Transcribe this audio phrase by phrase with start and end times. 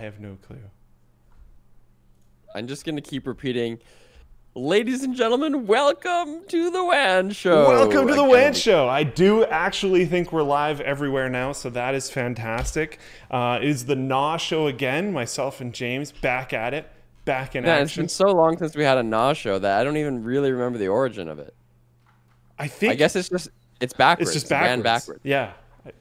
[0.00, 0.56] I have no clue.
[2.54, 3.80] I'm just gonna keep repeating.
[4.54, 7.68] Ladies and gentlemen, welcome to the WAN Show.
[7.68, 8.24] Welcome to the.
[8.24, 8.88] WAN Show.
[8.88, 12.98] I do actually think we're live everywhere now, so that is fantastic.
[13.30, 15.12] Uh, it is the Naw Show again.
[15.12, 16.90] Myself and James back at it,
[17.26, 19.84] back in Man, It's been so long since we had a Nas show that I
[19.84, 21.54] don't even really remember the origin of it.
[22.58, 23.50] I think I guess it's just
[23.82, 24.30] it's backwards.
[24.30, 24.82] it's just backwards.
[24.82, 25.20] backwards.
[25.24, 25.52] Yeah,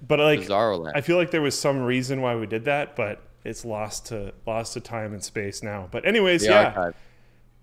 [0.07, 0.89] but like Bizarro.
[0.95, 4.33] I feel like there was some reason why we did that, but it's lost to
[4.45, 5.87] lost to time and space now.
[5.91, 6.63] But anyways, The yeah.
[6.65, 6.95] archive.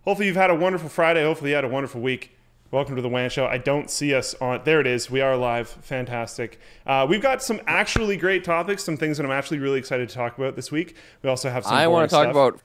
[0.03, 1.23] Hopefully you've had a wonderful Friday.
[1.25, 2.33] Hopefully you had a wonderful week.
[2.73, 3.47] Welcome to the WAN Show.
[3.47, 4.61] I don't see us on.
[4.65, 5.09] There it is.
[5.11, 5.69] We are live.
[5.69, 6.59] Fantastic.
[6.85, 10.15] Uh, we've got some actually great topics, some things that I'm actually really excited to
[10.15, 10.97] talk about this week.
[11.23, 11.75] We also have some.
[11.75, 12.61] I want to talk about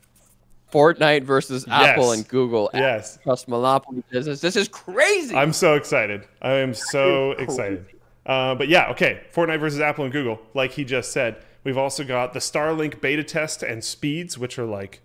[0.72, 2.16] Fortnite versus Apple Yes.
[2.18, 2.70] and Google.
[2.74, 3.18] Yes.
[3.22, 4.40] Trust monopoly business.
[4.40, 5.36] This is crazy.
[5.36, 6.26] I'm so excited.
[6.40, 7.86] I am so excited.
[8.26, 9.20] Uh, but yeah, okay.
[9.34, 11.42] Fortnite versus Apple and Google, like he just said.
[11.64, 15.00] We've also got the Starlink beta test and speeds, which are like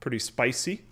[0.00, 0.82] pretty spicy.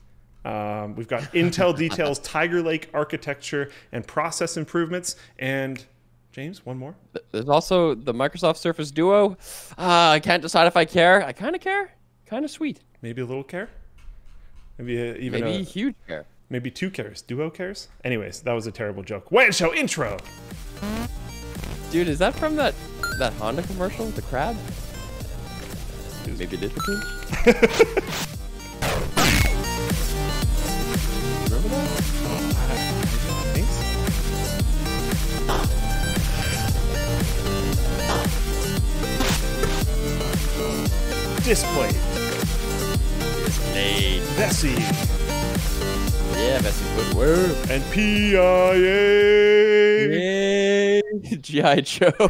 [0.45, 5.17] Um, we've got Intel details Tiger Lake architecture and process improvements.
[5.39, 5.85] And
[6.31, 6.95] James, one more.
[7.33, 9.33] There's also the Microsoft Surface Duo.
[9.77, 11.23] Uh, I can't decide if I care.
[11.25, 11.91] I kind of care.
[12.27, 12.81] Kind of sweet.
[13.03, 13.69] Maybe a little care.
[14.79, 16.27] Maybe a, even Maybe a, huge care.
[16.51, 17.23] maybe two cares.
[17.23, 17.89] Duo cares.
[18.05, 19.33] Anyways, that was a terrible joke.
[19.33, 20.19] WAN show intro.
[21.91, 22.75] Dude, is that from that
[23.19, 24.57] that Honda commercial, with the crab?
[26.27, 27.05] Maybe it is the pinch.
[31.49, 31.89] Remember that?
[33.55, 33.77] Thanks.
[41.45, 41.97] Displate.
[43.45, 44.21] Displate.
[44.37, 45.16] Vessi.
[46.37, 47.57] Yeah, that's a good word.
[47.71, 48.37] And PIA.
[51.41, 52.13] GI Joe.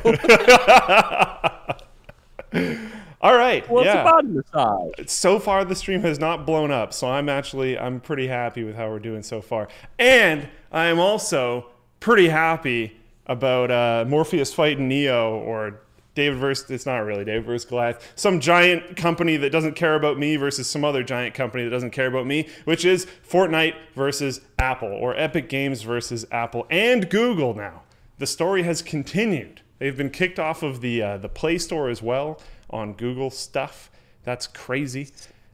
[3.21, 3.69] All right.
[3.69, 4.03] What's yeah.
[4.03, 5.11] about the side?
[5.11, 8.75] so far the stream has not blown up so i'm actually i'm pretty happy with
[8.75, 11.67] how we're doing so far and i am also
[12.01, 15.80] pretty happy about uh, morpheus fighting neo or
[16.17, 20.19] david versus it's not really david versus goliath some giant company that doesn't care about
[20.19, 24.41] me versus some other giant company that doesn't care about me which is fortnite versus
[24.59, 27.83] apple or epic games versus apple and google now
[28.19, 32.03] the story has continued they've been kicked off of the uh, the play store as
[32.03, 32.41] well
[32.71, 33.91] on google stuff
[34.25, 35.09] that's crazy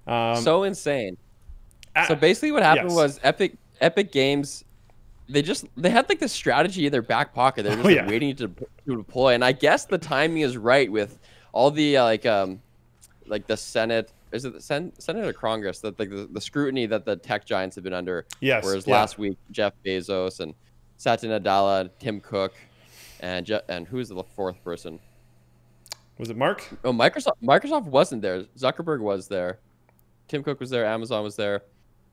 [0.07, 1.17] um, so insane.
[1.95, 2.97] a- So basically, what happened yes.
[2.97, 4.65] was Epic Epic Games.
[5.33, 7.63] They just they had like this strategy in their back pocket.
[7.63, 8.07] They're just Oh, like, yeah.
[8.09, 11.19] waiting to, to deploy, and I guess the timing is right with
[11.53, 12.61] all the uh, like um
[13.27, 14.13] like the Senate.
[14.33, 17.45] Is it the Sen- Senate or Congress that like the, the scrutiny that the tech
[17.45, 18.27] giants have been under?
[18.41, 18.95] Yes, Whereas yeah.
[18.95, 20.55] last week Jeff Bezos and
[20.99, 22.55] Satya Nadella, Tim Cook,
[23.21, 24.99] and Je- and who's the fourth person?
[26.19, 27.33] was it mark Oh, Microsoft.
[27.43, 28.43] Microsoft wasn't there.
[28.57, 29.59] Zuckerberg was there.
[30.29, 30.85] Tim Cook was there.
[30.87, 31.63] Amazon was there.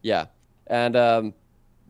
[0.02, 0.26] Yeah,
[0.68, 1.34] and um,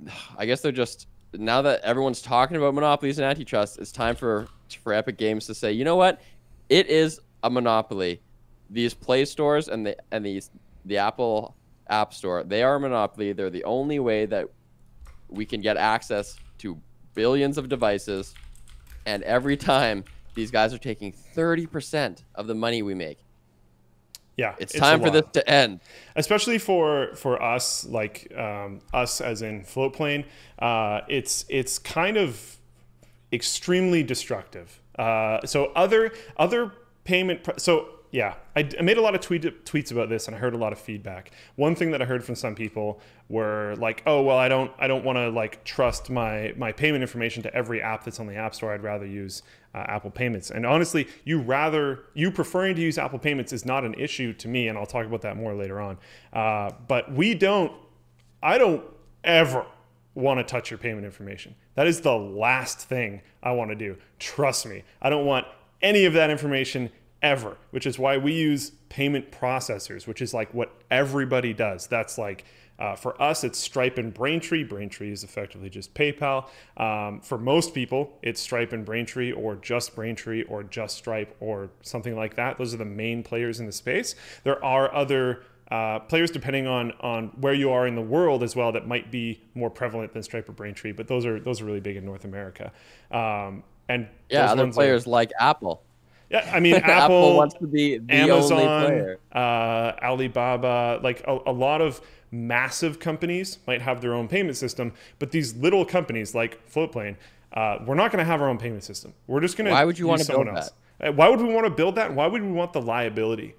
[0.37, 4.47] I guess they're just now that everyone's talking about monopolies and antitrust, it's time for
[4.83, 6.21] for Epic Games to say, you know what,
[6.69, 8.21] it is a monopoly.
[8.69, 10.49] These Play stores and the and these
[10.85, 11.55] the Apple
[11.87, 13.33] App Store, they are a monopoly.
[13.33, 14.47] They're the only way that
[15.27, 16.79] we can get access to
[17.13, 18.33] billions of devices,
[19.05, 20.03] and every time
[20.35, 23.19] these guys are taking 30% of the money we make.
[24.41, 25.73] Yeah It's, a time for this to end.
[26.23, 26.87] especially for
[27.23, 27.65] for us
[27.99, 30.23] like um, us as in floatplane
[30.67, 32.29] uh, it's it's kind of
[33.31, 34.67] extremely destructive.
[35.05, 36.11] Uh, so other
[36.45, 36.61] other
[37.03, 37.71] payment pr- so
[38.11, 40.61] yeah I, I made a lot of tweet, tweets about this and i heard a
[40.65, 41.31] lot of feedback.
[41.55, 42.87] One thing that i heard from some people
[43.29, 47.01] were like oh well i don't i don't want to like trust my my payment
[47.01, 49.43] information to every app that's on the app store i'd rather use
[49.75, 53.85] uh, apple payments and honestly you rather you preferring to use apple payments is not
[53.85, 55.97] an issue to me and i'll talk about that more later on
[56.33, 57.71] uh, but we don't
[58.41, 58.83] I don't
[59.23, 59.65] ever
[60.15, 61.55] want to touch your payment information.
[61.75, 63.97] That is the last thing I want to do.
[64.17, 64.83] Trust me.
[65.01, 65.45] I don't want
[65.81, 66.89] any of that information
[67.21, 71.87] ever, which is why we use payment processors, which is like what everybody does.
[71.87, 72.45] That's like,
[72.79, 74.63] uh, for us, it's Stripe and Braintree.
[74.63, 76.47] Braintree is effectively just PayPal.
[76.77, 81.69] Um, for most people, it's Stripe and Braintree, or just Braintree, or just Stripe, or
[81.81, 82.57] something like that.
[82.57, 84.15] Those are the main players in the space.
[84.45, 88.55] There are other uh, players depending on on where you are in the world as
[88.55, 91.65] well that might be more prevalent than Stripe or Braintree, but those are those are
[91.65, 92.71] really big in North America.
[93.11, 95.83] Um, and Yeah, other ones are- players like Apple.
[96.29, 99.19] Yeah, I mean Apple, Apple, wants to be the only Amazon, player.
[99.33, 104.93] uh, Alibaba, like a, a lot of massive companies might have their own payment system,
[105.17, 107.15] but these little companies like Floatplane,
[107.53, 109.13] uh, we're not going to have our own payment system.
[109.27, 109.71] We're just going to.
[109.71, 110.71] Why would you wanna build else.
[111.01, 112.13] Uh, Why would we want to build that?
[112.13, 113.55] Why would we want the liability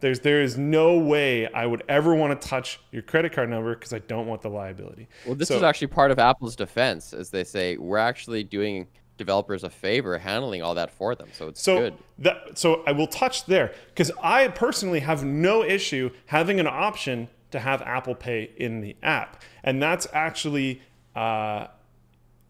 [0.00, 3.74] There's there is no way I would ever want to touch your credit card number
[3.74, 5.08] because I don't want the liability.
[5.24, 8.86] Well, this So- is actually part of Apple's defense, as they say we're actually doing
[9.16, 11.28] developers a favor handling all that for them.
[11.32, 11.94] So it's So good.
[12.18, 17.28] that so I will touch there because I personally have no issue having an option
[17.52, 20.82] to have Apple Pay in the app, and that's actually
[21.14, 21.68] uh,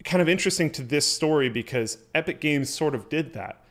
[0.04, 3.62] kind of interesting to this story because Epic Games sort of did that.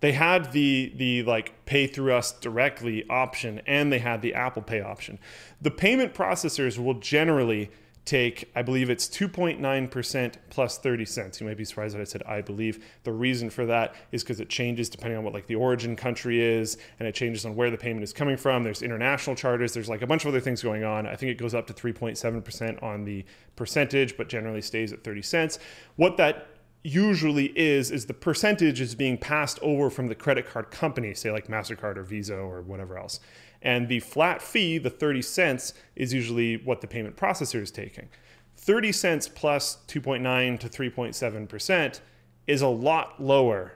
[0.00, 4.62] They had the the like pay through us directly option, and they had the Apple
[4.62, 5.18] Pay option.
[5.60, 7.70] The payment processors will generally
[8.08, 11.40] take, I believe it's 2.9% plus 30 cents.
[11.40, 12.84] You might be surprised that I said I believe.
[13.04, 16.42] The reason for that is because it changes depending on what like the origin country
[16.42, 18.64] is, and it changes on where the payment is coming from.
[18.64, 19.74] There's international charters.
[19.74, 21.06] There's like a bunch of other things going on.
[21.06, 23.24] I think it goes up to 3.7% on the
[23.56, 25.58] percentage, but generally stays at 30 cents.
[25.96, 26.48] What that
[26.82, 31.30] usually is is the percentage is being passed over from the credit card company, say
[31.30, 33.20] like MasterCard or Visa or whatever else.
[33.60, 38.08] And the flat fee, the 30 cents, is usually what the payment processor is taking.
[38.56, 42.00] 30 cents plus 2.9 to 3.7%
[42.46, 43.74] is a lot lower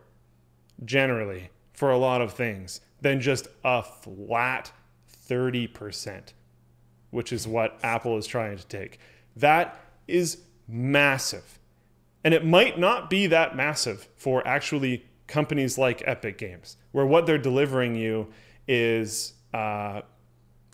[0.84, 4.73] generally for a lot of things than just a flat
[5.29, 6.32] 30%,
[7.11, 8.99] which is what Apple is trying to take.
[9.37, 10.38] That is
[10.69, 11.58] massive.
[12.25, 17.26] And it might not be that massive for actually companies like Epic Games, where what
[17.26, 18.29] they're delivering you
[18.69, 20.03] is uh,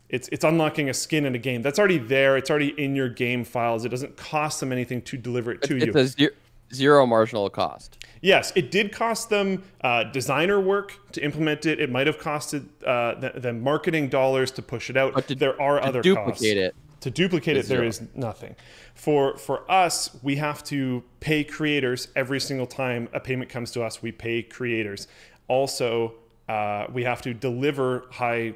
[0.08, 2.36] it's it's unlocking a skin in a game that's already there.
[2.36, 3.84] It's already in your game files.
[3.84, 5.82] It doesn't cost them anything to deliver it to you.
[5.92, 6.30] It's a zero,
[6.72, 7.98] zero marginal cost.
[8.22, 11.78] Yes, it did cost them uh, designer work to implement it.
[11.78, 15.12] It might have costed uh, the, the marketing dollars to push it out.
[15.14, 16.42] But to- there are other duplicate costs.
[16.44, 17.88] it, To duplicate it, there zero.
[17.88, 18.56] is nothing.
[18.94, 23.82] For for us, we have to pay creators every single time a payment comes to
[23.82, 24.02] us.
[24.02, 25.06] We pay creators.
[25.48, 26.14] Also,
[26.48, 28.54] uh, we have to deliver high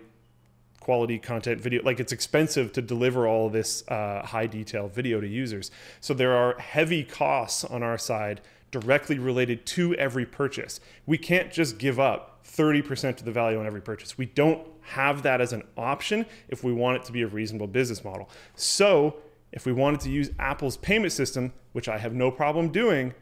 [0.83, 5.29] quality content video like it's expensive to deliver all this uh, high detail video to
[5.29, 5.71] users.
[6.01, 8.41] So there are heavy costs on our side
[8.73, 10.81] directly related to every purchase.
[11.07, 14.19] We can't just give up 30% of the value on every purchase.
[14.19, 17.69] We don't have that as an option if we want it to be a reasonable
[17.69, 18.29] business model.
[18.57, 19.19] So
[19.53, 23.15] if we wanted to use apple's payment system which i have no problem doing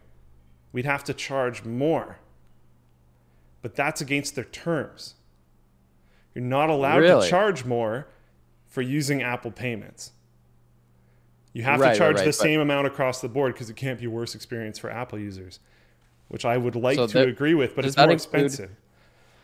[0.73, 2.19] we'd have to charge more.
[3.61, 5.17] But that's against their terms
[6.35, 7.25] you're not allowed Really?
[7.25, 8.07] to charge more
[8.67, 10.13] for using Apple payments.
[11.53, 13.99] You have Right, to charge right, the same amount across the board because it can't
[13.99, 15.59] be a worse experience for Apple users,
[16.29, 18.71] which I would like So to that- agree with, but it's more include- expensive.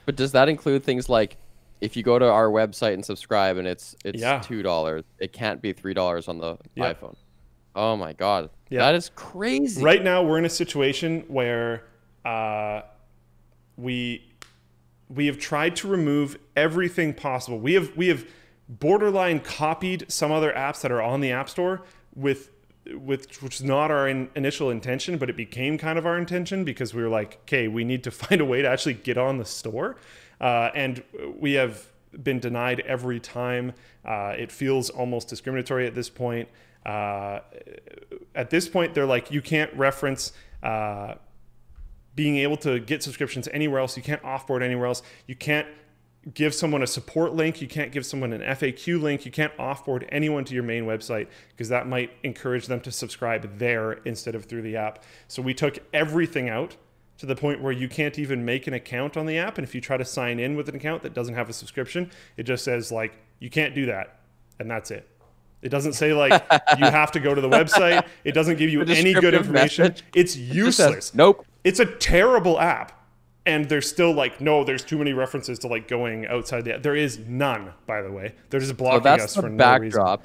[0.04, 1.36] But does that include things like
[1.80, 4.38] if you go to our website and subscribe and it's it's Yeah.
[4.38, 6.92] two dollars, it can't be three dollars on the Yeah.
[6.94, 7.16] iPhone.
[7.74, 8.78] Oh my god, Yeah.
[8.78, 9.82] that is crazy.
[9.82, 11.82] Right now, we're in a situation where
[12.24, 12.82] uh,
[13.76, 14.32] we
[15.08, 17.58] we have tried to remove everything possible.
[17.58, 18.26] We have we have
[18.68, 21.82] borderline copied some other apps that are on the App Store
[22.14, 22.50] with
[22.94, 26.64] with which is not our in, initial intention, but it became kind of our intention
[26.64, 29.38] because we were like, okay, we need to find a way to actually get on
[29.38, 29.96] the store,
[30.40, 31.02] uh, and
[31.38, 31.86] we have
[32.22, 33.72] been denied every time.
[34.04, 36.48] Uh, it feels almost discriminatory at this point.
[36.84, 37.40] Uh,
[38.34, 40.32] at this point, they're like, you can't reference.
[42.16, 43.96] Being able to get subscriptions anywhere else.
[43.96, 45.02] You can't offboard anywhere else.
[45.28, 45.68] You can't
[46.34, 47.60] give someone a support link.
[47.62, 49.24] You can't give someone an FAQ link.
[49.24, 53.58] You can't offboard anyone to your main website because that might encourage them to subscribe
[53.58, 55.04] there instead of through the app.
[55.28, 56.76] So we took everything out
[57.18, 59.56] to the point where you can't even make an account on the app.
[59.58, 62.10] And if you try to sign in with an account that doesn't have a subscription,
[62.36, 64.18] it just says like you can't do that,
[64.58, 65.08] and that's it.
[65.62, 66.32] It doesn't say like
[66.78, 68.06] you have to go to the website.
[68.24, 69.84] It doesn't give you any good information.
[69.84, 71.06] message It's It useless.
[71.06, 71.46] says, nope.
[71.66, 72.92] It's a terrible app.
[73.44, 76.82] And there's still like, no, there's too many references to like going outside the app.
[76.82, 78.34] There is none, by the way.
[78.50, 80.00] They're just blocking us the for no reason.
[80.00, 80.24] backdrop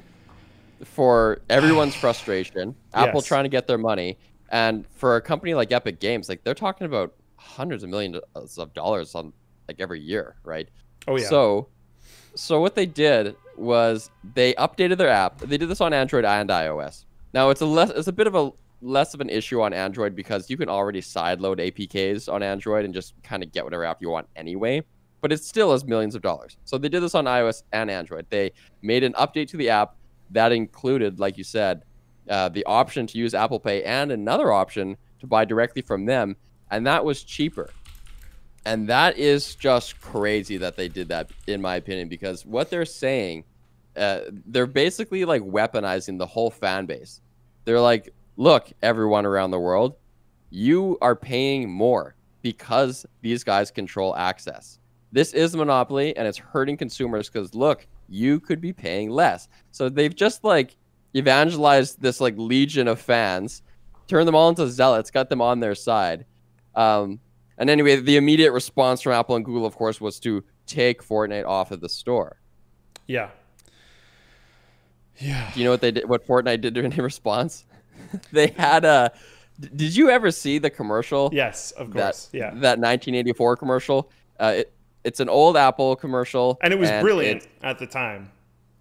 [0.86, 2.76] for everyone's frustration.
[2.94, 3.28] Apple Yes.
[3.28, 4.18] trying to get their money,
[4.50, 8.18] and for a company like Epic Games, like they're talking about hundreds of millions
[8.58, 9.34] of dollars on
[9.68, 10.70] like every year, right?
[11.08, 11.28] Oh yeah.
[11.28, 11.68] So,
[12.36, 15.40] so what they did was they updated their app.
[15.40, 17.06] They did this on Android and iOS.
[17.34, 20.16] Now it's a less, it's a bit of a less of an issue on Android
[20.16, 24.02] because you can already sideload APKs on Android and just kind of get whatever app
[24.02, 24.84] you want anyway.
[25.22, 26.58] But it still is millions of dollars.
[26.66, 28.26] So they did this on iOS and Android.
[28.30, 29.96] They made an update to the app
[30.32, 31.84] that included, like you said,
[32.30, 36.36] uh, the option to use Apple Pay and another option to buy directly from them,
[36.72, 37.70] and that was cheaper.
[38.66, 42.86] And that is just crazy that they did that, in my opinion, because what they're
[42.86, 43.44] saying,
[43.98, 47.22] uh, they're basically like weaponizing the whole fan base.
[47.66, 49.96] They're like, look, everyone around the world,
[50.50, 54.80] you are paying more because these guys control access.
[55.14, 59.48] this is a monopoly and it's hurting consumers because look, you could be paying less.
[59.72, 60.78] So they've just like
[61.16, 63.62] evangelized this like legion of fans,
[64.08, 66.26] turned them all into zealots, got them on their side.
[66.76, 67.20] Um,
[67.58, 71.46] and anyway, the immediate response from Apple and Google, of course, was to take Fortnite
[71.46, 72.38] off of the store.
[73.08, 73.30] Yeah.
[75.18, 75.52] Yeah.
[75.54, 76.08] Do you know what they did?
[76.08, 77.66] What Fortnite did in response?
[78.32, 79.12] they had a.
[79.60, 81.30] Did you ever see the commercial?
[81.32, 82.26] Yes, of course.
[82.26, 82.50] That, yeah.
[82.50, 84.10] That 1984 commercial.
[84.40, 88.32] Uh, it, it's an old Apple commercial, and it was brilliant at the time.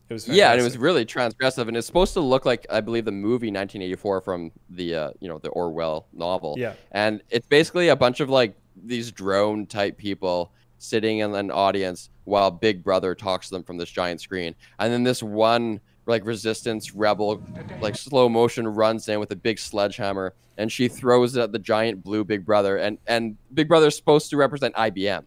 [0.09, 2.81] It was yeah, and it was really transgressive, and it's supposed to look like I
[2.81, 6.57] believe the movie 1984 from the uh, you know the Orwell novel.
[6.59, 11.51] Yeah, and it's basically a bunch of like these drone type people sitting in an
[11.51, 15.81] audience while Big Brother talks to them from this giant screen, and then this one
[16.07, 17.43] like resistance rebel
[17.81, 21.59] like slow motion runs in with a big sledgehammer and she throws it at the
[21.59, 25.25] giant blue big brother and and big brother's supposed to represent ibm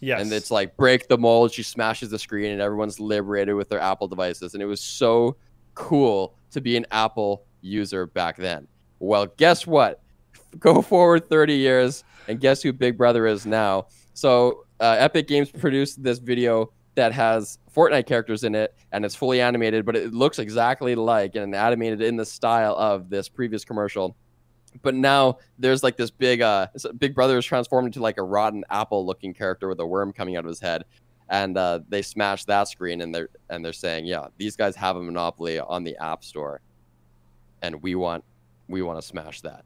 [0.00, 0.22] Yes.
[0.22, 1.52] And it's like break the mold.
[1.52, 4.54] She smashes the screen, and everyone's liberated with their Apple devices.
[4.54, 5.36] And it was so
[5.74, 8.66] cool to be an Apple user back then.
[8.98, 10.00] Well, guess what?
[10.58, 13.86] Go forward 30 years, and guess who Big Brother is now?
[14.14, 19.14] So, uh, Epic Games produced this video that has Fortnite characters in it, and it's
[19.14, 23.64] fully animated, but it looks exactly like and animated in the style of this previous
[23.64, 24.16] commercial.
[24.82, 26.68] But now there's like this big uh
[26.98, 30.36] big brother is transformed into like a rotten apple looking character with a worm coming
[30.36, 30.84] out of his head
[31.28, 34.94] and uh, they smash that screen and they're and they're saying yeah these guys have
[34.94, 36.60] a monopoly on the app store
[37.62, 38.22] and we want
[38.68, 39.64] we want to smash that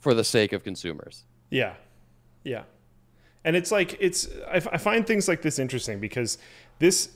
[0.00, 1.24] for the sake of consumers.
[1.50, 1.74] Yeah.
[2.44, 2.64] Yeah
[3.44, 6.38] and it's like it's I, I find things like this interesting because
[6.78, 7.10] this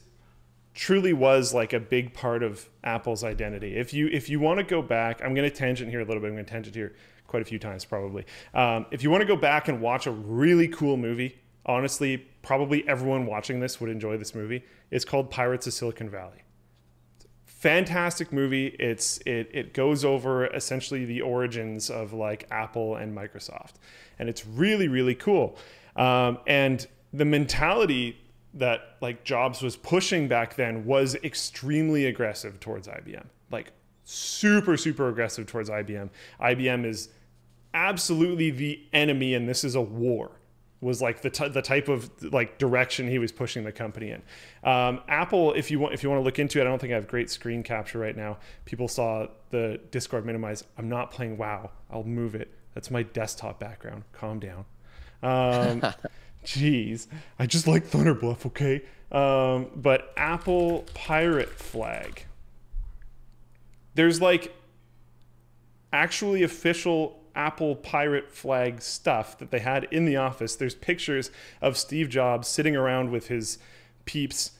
[0.74, 3.76] truly was like a big part of Apple's identity.
[3.76, 6.20] If you if you want to go back, I'm going to tangent here a little
[6.20, 6.28] bit.
[6.28, 6.94] I'm going to tangent here
[7.26, 8.24] quite a few times probably.
[8.54, 12.86] Um, if you want to go back and watch a really cool movie, honestly, probably
[12.88, 14.64] everyone watching this would enjoy this movie.
[14.90, 16.42] It's called Pirates of Silicon Valley.
[17.44, 18.68] Fantastic movie.
[18.78, 23.74] It's it it goes over essentially the origins of like Apple and Microsoft,
[24.18, 25.58] and it's really really cool.
[25.98, 28.16] Um, and the mentality
[28.54, 33.26] that like Jobs was pushing back then was extremely aggressive towards IBM.
[33.50, 33.72] Like
[34.04, 36.08] super super aggressive towards IBM.
[36.40, 37.10] IBM is
[37.74, 40.30] absolutely the enemy and this is a war
[40.80, 44.22] was like the, the type of like direction he was pushing the company in.
[44.62, 46.92] Um, Apple, if you want, if you want to look into it, I don't think
[46.92, 48.38] I have great screen capture right now.
[48.64, 50.62] People saw the Discord minimize.
[50.76, 51.70] I'm not playing WoW.
[51.90, 52.52] I'll move it.
[52.74, 54.04] That's my desktop background.
[54.12, 54.66] Calm down.
[55.22, 55.82] Um,
[56.44, 57.06] Jeez,
[57.38, 58.82] I just like Thunderbluff, okay?
[59.10, 62.24] Um, but Apple Pirate Flag.
[63.94, 64.54] There's like
[65.92, 70.56] actually official Apple Pirate Flag stuff that they had in the office.
[70.56, 73.58] There's pictures of Steve Jobs sitting around with his
[74.04, 74.52] peeps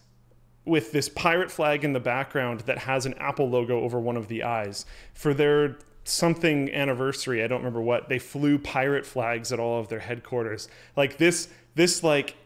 [0.64, 4.28] with this pirate flag in the background that has an Apple logo over one of
[4.28, 4.84] the eyes.
[5.14, 9.88] For their something anniversary, I don't remember what, they flew pirate flags at all of
[9.88, 10.68] their headquarters.
[10.96, 12.36] Like this this like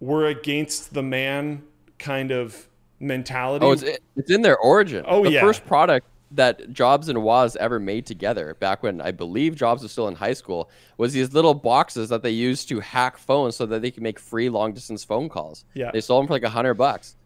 [0.00, 1.62] we're against the man
[1.98, 2.68] kind of
[3.00, 3.64] mentality.
[3.64, 3.84] Oh, it's
[4.16, 5.04] it's in their origin.
[5.06, 5.40] Oh the yeah.
[5.40, 9.92] first product that Jobs and Woz ever made together, back when I believe Jobs was
[9.92, 13.64] still in high school, was these little boxes that they used to hack phones so
[13.66, 15.64] that they could make free long distance phone calls.
[15.74, 17.16] Yeah, they sold them for like a hundred bucks.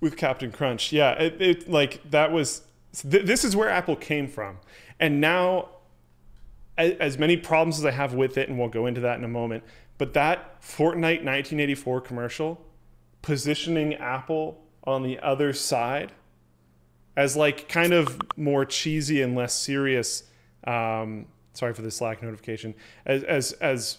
[0.00, 2.62] With Captain Crunch, yeah, it, it like that was.
[2.94, 4.58] Th- this is where Apple came from,
[5.00, 5.68] and now
[6.76, 9.28] as many problems as I have with it, and we'll go into that in a
[9.28, 9.62] moment,
[9.96, 12.60] but that Fortnite 1984 commercial
[13.22, 16.12] positioning Apple on the other side
[17.16, 20.24] as like kind of more cheesy and less serious.
[20.66, 22.74] Um, sorry for the Slack notification.
[23.06, 23.98] As as as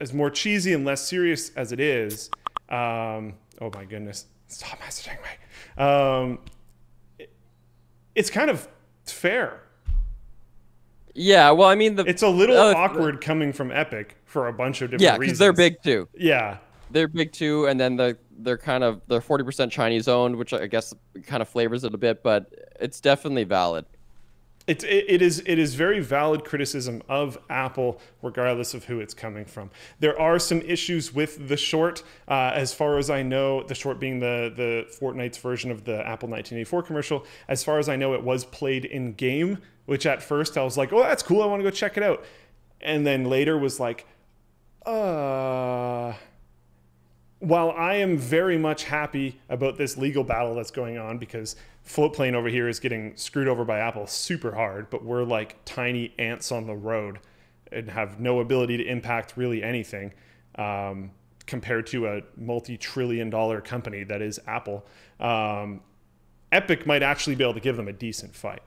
[0.00, 2.30] as more cheesy and less serious as it is.
[2.68, 4.26] Um, oh my goodness!
[4.46, 5.82] Stop messaging me.
[5.82, 6.38] Um,
[8.14, 8.68] it's kind of
[9.04, 9.62] fair
[11.14, 14.52] yeah, well, I mean, the, it's a little uh, awkward coming from Epic for a
[14.52, 15.02] bunch of different reasons.
[15.02, 16.08] yeah, because they're big too.
[16.14, 16.58] Yeah,
[16.90, 20.54] they're big too, and then the they're kind of they're forty percent Chinese owned, which
[20.54, 20.94] I guess
[21.26, 22.46] kind of flavors it a bit, but
[22.80, 23.84] it's definitely valid.
[24.66, 29.44] It, it is it is very valid criticism of Apple, regardless of who it's coming
[29.44, 29.70] from.
[29.98, 33.64] There are some issues with the short, uh, as far as I know.
[33.64, 37.26] The short being the the Fortnite's version of the Apple 1984 commercial.
[37.48, 40.76] As far as I know, it was played in game which at first I was
[40.76, 41.42] like, oh, that's cool.
[41.42, 42.24] I want to go check it out.
[42.80, 44.06] And then later was like,
[44.86, 46.12] uh,
[47.38, 52.34] while I am very much happy about this legal battle that's going on because Floatplane
[52.34, 56.52] over here is getting screwed over by Apple super hard, but we're like tiny ants
[56.52, 57.18] on the road
[57.70, 60.12] and have no ability to impact really anything.
[60.56, 61.10] Um,
[61.44, 64.86] compared to a multi-trillion dollar company that is Apple,
[65.18, 65.80] um,
[66.52, 68.62] Epic might actually be able to give them a decent fight.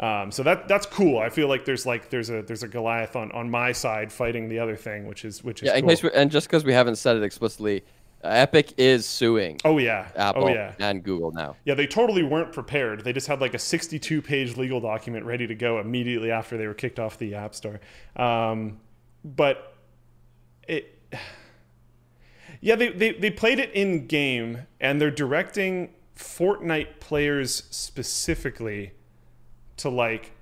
[0.00, 1.18] Um, so that that's cool.
[1.18, 4.48] I feel like there's like there's a there's a Goliath on, on my side fighting
[4.48, 6.10] the other thing, which is which is Yeah, cool.
[6.14, 7.82] and just because we haven't said it explicitly,
[8.24, 11.54] Epic is suing oh yeah, Apple oh yeah, and Google now.
[11.64, 11.74] yeah.
[11.74, 13.04] They totally weren't prepared.
[13.04, 16.66] They just had like a 62 page legal document ready to go immediately after they
[16.66, 17.80] were kicked off the App Store.
[18.16, 18.80] Um,
[19.24, 19.76] but
[20.66, 20.98] it,
[22.60, 28.92] yeah, they, they they played it in game, and they're directing Fortnite players specifically
[29.76, 30.32] to like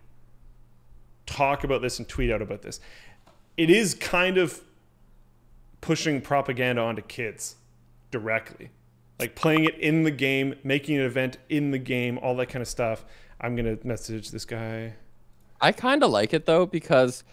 [1.27, 2.81] talk about this and tweet out about this.
[3.59, 4.63] It is kind of
[5.83, 7.57] pushing propaganda onto kids
[8.11, 8.71] directly.
[9.19, 12.61] Like playing it in the game, making an event in the game, all that kind
[12.63, 13.05] of stuff.
[13.41, 14.95] I'm going to message this guy.
[15.61, 17.25] I kind of like it though because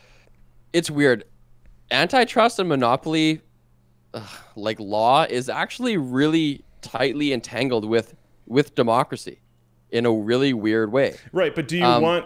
[0.71, 1.25] it's weird.
[1.91, 3.41] Antitrust and monopoly,
[4.13, 4.23] ugh,
[4.55, 8.15] like law, is actually really tightly entangled with
[8.45, 9.39] with democracy
[9.89, 11.15] in a really weird way.
[11.31, 12.25] Right, but do you Um, want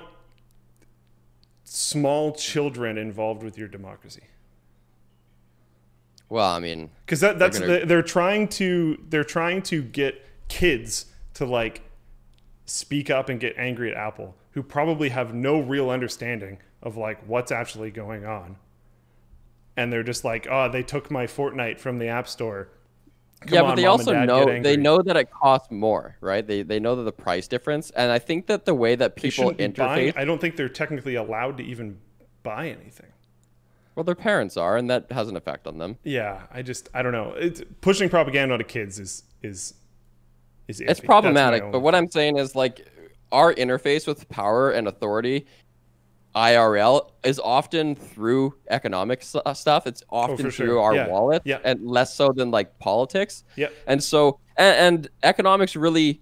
[1.63, 4.23] small children involved with your democracy?
[6.29, 11.05] Well, I mean, because that, that's gonna- they're trying to they're trying to get kids
[11.36, 11.84] to like
[12.65, 17.22] speak up and get angry at Apple who probably have no real understanding of like
[17.27, 18.57] what's actually going on,
[19.77, 22.69] and they're just like, oh, they took my Fortnite from the App Store.
[23.41, 26.46] Come yeah, on, but they also Dad, know they know that it costs more, right?
[26.46, 29.51] They they know that the price difference, and I think that the way that people
[29.51, 30.12] shouldn't buying.
[30.12, 32.00] interface, I don't think they're technically allowed to even
[32.41, 33.12] buy anything.
[33.97, 35.97] Well, their parents are, and that has an effect on them.
[36.03, 37.33] Yeah, I just I don't know.
[37.35, 39.73] It's, pushing propaganda onto kids is is
[40.67, 41.05] is It's iffy.
[41.05, 42.87] problematic, but what I'm saying is like
[43.31, 45.47] our interface with power and authority,
[46.35, 49.87] IRL, is often through economic uh, stuff.
[49.87, 50.79] It's often Oh, through sure.
[50.79, 51.07] our Yeah.
[51.07, 51.57] wallet, Yeah.
[51.63, 53.43] and less so than like politics.
[53.55, 53.73] Yep.
[53.87, 56.21] And so, and, and economics really,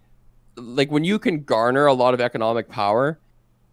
[0.56, 3.20] like when you can garner a lot of economic power,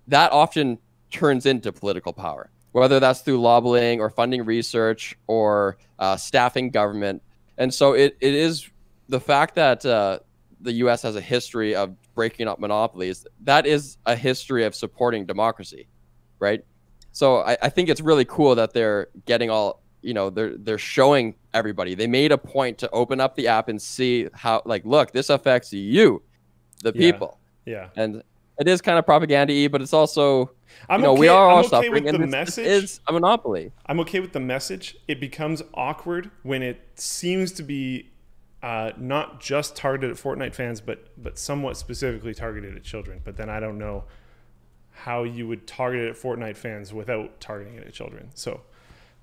[0.08, 0.78] that often
[1.12, 7.22] turns into political power, whether that's through lobbying or funding research or uh, staffing government.
[7.58, 8.68] And so it, it is
[9.08, 10.18] the fact that uh,
[10.60, 11.02] the U.S.
[11.02, 13.26] has a history of breaking up monopolies.
[13.44, 15.86] That is a history of supporting democracy,
[16.38, 16.64] right?
[17.12, 20.78] So I, I think it's really cool that they're getting all you know they're they're
[20.78, 21.94] showing everybody.
[21.94, 25.28] They made a point to open up the app and see how like look this
[25.30, 26.22] affects you,
[26.82, 27.12] the Yeah.
[27.12, 27.88] people, yeah.
[27.96, 28.22] and
[28.58, 30.50] it is kind of propaganda-y, but it's also
[30.88, 32.66] I'm you know okay, we are I'm all okay suffering, with the message.
[32.66, 33.72] is a monopoly.
[33.86, 34.96] I'm okay with the message.
[35.08, 38.10] It becomes awkward when it seems to be
[38.62, 43.20] uh, not just targeted at Fortnite fans, but but somewhat specifically targeted at children.
[43.24, 44.04] But then I don't know
[44.92, 48.30] how you would target it at Fortnite fans without targeting it at children.
[48.34, 48.60] So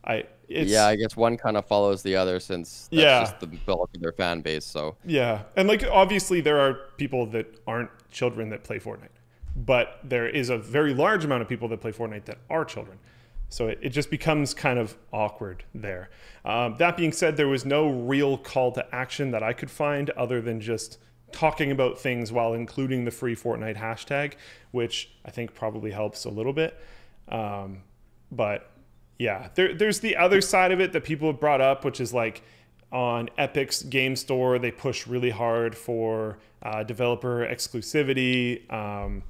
[0.03, 3.19] I it's, yeah, I guess one kind of follows the other since that's Yeah.
[3.21, 4.65] just the bulk of their fan base.
[4.65, 9.09] So Yeah, and like obviously there are people that aren't children that play Fortnite,
[9.55, 12.99] but there is a very large amount of people that play Fortnite that are children.
[13.49, 16.09] So it, it just becomes kind of awkward there.
[16.45, 20.09] Um, that being said, there was no real call to action that I could find
[20.11, 20.99] other than just
[21.31, 24.33] talking about things while including the free Fortnite hashtag,
[24.71, 26.79] which I think probably helps a little bit.
[27.27, 27.83] Um,
[28.31, 28.71] but
[29.17, 32.13] yeah, there, there's the other side of it that people have brought up, which is
[32.13, 32.43] like
[32.91, 38.71] on Epic's game store, they push really hard for uh, developer exclusivity.
[38.71, 39.23] Um,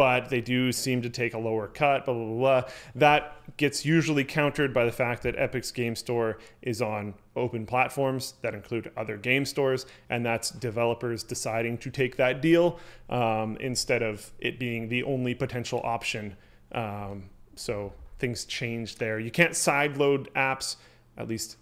[0.00, 2.70] but they do seem to take a lower cut, blah, blah, blah, blah.
[2.94, 8.32] That gets usually countered by the fact that Epic's game store is on open platforms
[8.40, 12.78] that include other game stores, and that's developers deciding to take that deal
[13.10, 16.34] um, instead of it being the only potential option.
[16.72, 19.20] Um, so things change there.
[19.20, 20.76] You can't sideload apps,
[21.18, 21.58] at least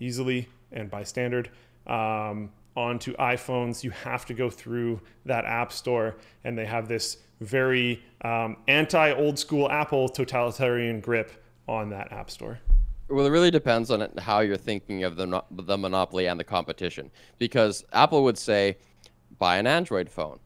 [0.00, 1.50] easily and by standard
[1.86, 3.84] um, onto iPhones.
[3.84, 9.12] You have to go through that app store, and they have this very um, anti
[9.12, 12.58] old school Apple totalitarian grip on that app store.
[13.08, 17.10] Well, it really depends on how you're thinking of the the monopoly and the competition.
[17.38, 18.76] Because Apple would say,
[19.38, 20.40] buy an Android phone,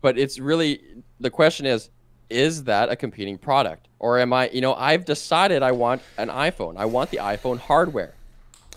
[0.00, 0.80] but it's really
[1.20, 1.90] the question is,
[2.30, 4.48] is that a competing product, or am I?
[4.50, 6.76] You know, I've decided I want an iPhone.
[6.76, 8.14] I want the iPhone hardware,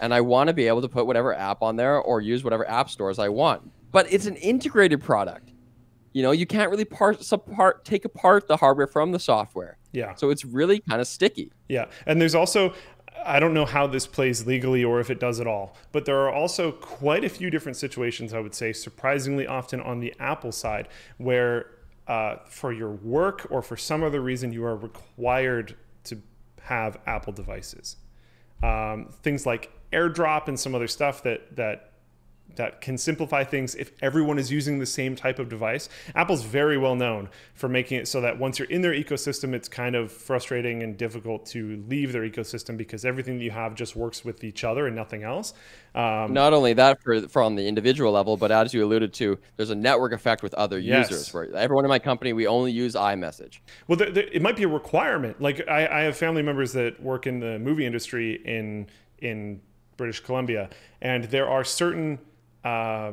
[0.02, 2.68] and I want to be able to put whatever app on there or use whatever
[2.70, 3.72] app stores I want.
[3.92, 5.51] But it's an integrated product.
[6.14, 9.78] You know, you can't really part, apart, take apart the hardware from the software.
[9.92, 10.16] Yeah.
[10.16, 11.52] So it's really kind of sticky.
[11.70, 12.74] Yeah, and there's also
[13.26, 16.18] I don't know how this plays legally or if it does at all, but there
[16.22, 20.52] are also quite a few different situations I would say surprisingly often on the Apple
[20.52, 21.68] side where
[22.08, 26.22] uh, for your work or for some other reason you are required to
[26.62, 27.98] have Apple devices.
[28.64, 31.91] Um, things like AirDrop and some other stuff that that
[32.56, 35.90] that can simplify things if everyone is using the same type of device.
[36.16, 39.68] Apple's very well known for making it so that once you're in their ecosystem, it's
[39.68, 43.96] kind of frustrating and difficult to leave their ecosystem because everything that you have just
[43.96, 45.54] works with each other and nothing else.
[45.94, 49.72] Um, Not only that for, on the individual level, but as you alluded to, there's
[49.72, 51.10] a network effect with other yes.
[51.10, 51.34] users.
[51.34, 53.60] Where everyone in my company, we only use iMessage.
[53.88, 55.42] Well, there, there, it might be a requirement.
[55.42, 58.88] Like I, I have family members that work in the movie industry in
[59.20, 59.62] in
[59.98, 60.70] British Columbia,
[61.02, 62.20] and there are certain
[62.64, 63.12] uh,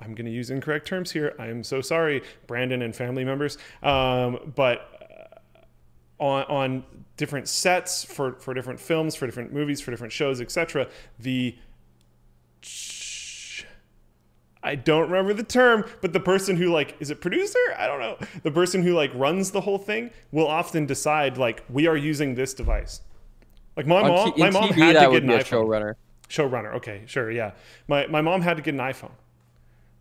[0.00, 1.34] I'm going to use incorrect terms here.
[1.38, 3.58] I am so sorry, Brandon and family members.
[3.82, 5.38] Um, but
[6.20, 6.84] uh, on, on
[7.16, 11.56] different sets for, for different films, for different movies, for different shows, etc., the
[14.60, 17.58] I don't remember the term, but the person who like is it producer?
[17.78, 18.18] I don't know.
[18.42, 22.34] The person who like runs the whole thing will often decide like we are using
[22.34, 23.00] this device.
[23.76, 25.68] Like my mom, my mom TV, had to get an iPhone.
[25.68, 25.94] Showrunner
[26.28, 26.74] showrunner.
[26.74, 27.52] Okay, sure, yeah.
[27.86, 29.12] My my mom had to get an iPhone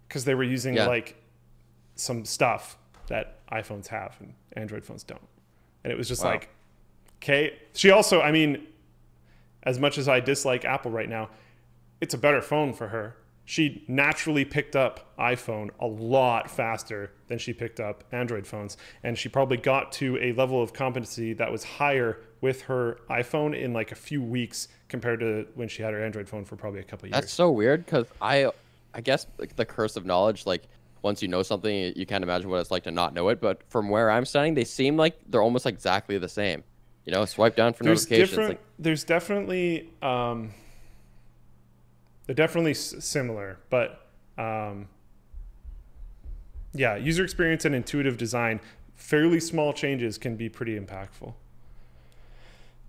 [0.08, 0.88] because they were using yeah.
[0.88, 1.22] like
[1.96, 5.22] some stuff that iPhones have and Android phones don't,
[5.84, 6.32] and it was just wow.
[6.32, 6.50] like,
[7.22, 7.58] okay.
[7.74, 8.68] She also, I mean,
[9.64, 11.30] as much as I dislike Apple right now,
[12.02, 13.16] it's a better phone for her.
[13.50, 18.76] She naturally picked up iPhone a lot faster than she picked up Android phones.
[19.04, 23.58] And she probably got to a level of competency that was higher with her iPhone
[23.58, 26.82] in like a few weeks compared to when she had her Android phone for probably
[26.82, 27.14] a couple years.
[27.14, 28.52] That's so weird because I,
[28.94, 30.64] I guess like the curse of knowledge, like
[31.02, 33.40] once you know something, you can't imagine what it's like to not know it.
[33.40, 36.66] But from where I'm standing, they seem like they're almost exactly the same.
[37.06, 38.30] You know, swipe down for there's notifications.
[38.32, 40.52] Different, like, there's definitely, um,
[42.28, 44.88] they're definitely s- similar, but um,
[46.74, 48.60] yeah, user experience and intuitive design,
[48.96, 51.34] fairly small changes can be pretty impactful.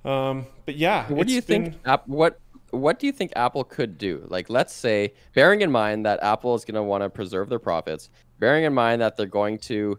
[0.04, 1.72] Um, but yeah, what do you been...
[1.72, 2.06] think?
[2.06, 2.38] what
[2.70, 4.24] what do you think Apple could do?
[4.28, 7.58] Like, let's say, bearing in mind that Apple is going to want to preserve their
[7.58, 9.98] profits, bearing in mind that they're going to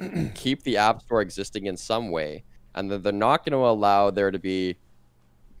[0.34, 2.44] keep the App Store existing in some way,
[2.74, 4.76] and that they're not going to allow there to be.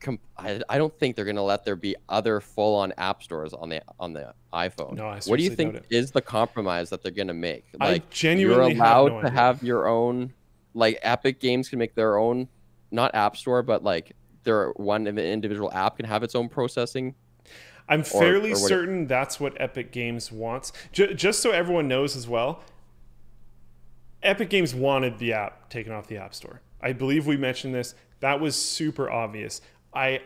[0.00, 3.52] Comp- I, I don't think they're going to let there be other full-on app stores
[3.52, 4.94] on the on the iPhone.
[4.94, 7.64] No, I what do you think is the compromise that they're going to make?
[7.78, 10.32] Like, I genuinely you're allowed have no to have your own.
[10.74, 12.48] Like Epic Games can make their own
[12.90, 14.12] not app store, but like
[14.44, 17.14] their one individual app can have its own processing.
[17.88, 20.72] I'm fairly or, or certain it, that's what Epic Games wants.
[20.92, 22.60] J- just so everyone knows as well,
[24.22, 26.60] Epic Games wanted the app taken off the App Store.
[26.80, 27.94] I believe we mentioned this.
[28.20, 29.60] That was super obvious.
[29.96, 30.20] I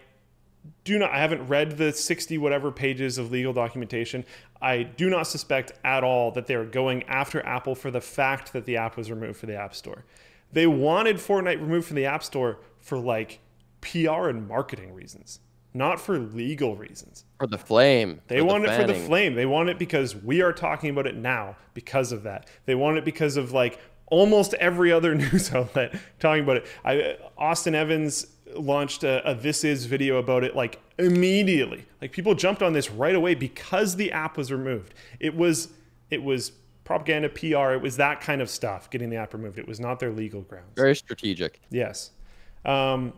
[0.84, 4.24] do not I haven't read the 60 whatever pages of legal documentation.
[4.60, 8.66] I do not suspect at all that they're going after Apple for the fact that
[8.66, 10.04] the app was removed from the App Store.
[10.52, 13.40] They wanted Fortnite removed from the App Store for like
[13.80, 15.40] PR and marketing reasons,
[15.72, 17.24] not for legal reasons.
[17.38, 18.20] For the flame.
[18.26, 19.34] They want the it for the flame.
[19.34, 22.48] They want it because we are talking about it now because of that.
[22.66, 23.78] They want it because of like
[24.10, 26.66] almost every other news outlet talking about it.
[26.84, 32.34] I, Austin Evans launched a, a, this is video about it like immediately like people
[32.34, 35.68] jumped on this right away because the app was removed it was
[36.10, 36.52] it was
[36.90, 37.74] propaganda, PR.
[37.74, 39.60] It was that kind of stuff, getting the app removed.
[39.60, 40.72] It was not their legal grounds.
[40.74, 41.60] Very strategic.
[41.70, 42.10] Yes.
[42.64, 43.12] Um,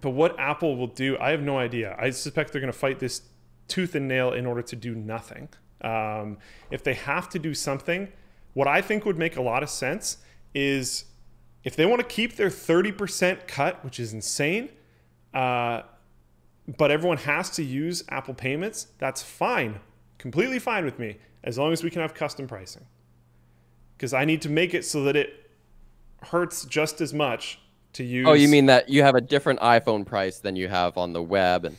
[0.00, 1.94] but what Apple will do, I have no idea.
[2.00, 3.22] I suspect they're going to fight this
[3.68, 5.48] tooth and nail in order to do nothing.
[5.82, 6.38] Um,
[6.72, 8.08] if they have to do something,
[8.54, 10.18] what I think would make a lot of sense
[10.52, 11.04] is
[11.64, 14.70] if they want to keep their 30% cut, which is insane,
[15.34, 15.82] uh,
[16.78, 19.80] but everyone has to use Apple payments, that's fine.
[20.18, 22.86] Completely fine with me as long as we can have custom pricing.
[23.96, 25.50] Because I need to make it so that it
[26.22, 27.58] hurts just as much
[27.94, 28.26] to use.
[28.26, 31.22] Oh, you mean that you have a different iPhone price than you have on the
[31.22, 31.76] web, and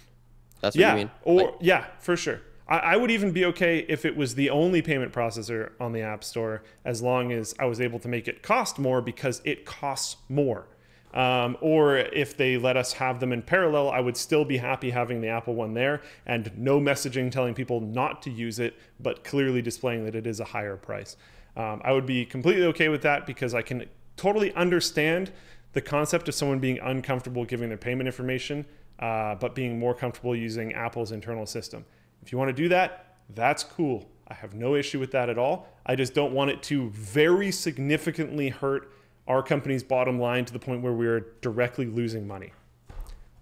[0.60, 1.12] that's what yeah, you mean?
[1.24, 1.56] Or like...
[1.62, 2.42] yeah, for sure.
[2.72, 6.02] I, I would even be okay if it was the only payment processor on the
[6.02, 9.66] App Store, as long as I was able to make it cost more because it
[9.66, 10.68] costs more.
[11.14, 14.90] Um, or if they let us have them in parallel, I would still be happy
[14.90, 19.26] having the Apple one there and no messaging telling people not to use it, but
[19.26, 21.18] clearly displaying that it is a higher price.
[21.58, 25.34] Um, I would be completely okay with that because I can totally understand
[25.74, 28.66] the concept of someone being uncomfortable giving their payment information,
[29.00, 31.84] uh, but being more comfortable using Apple's internal system.
[32.22, 34.10] If you want to do that, that's cool.
[34.28, 35.68] I have no issue with that at all.
[35.86, 38.92] I just don't want it to very significantly hurt
[39.28, 42.54] our company's bottom line to the point where we're directly losing money.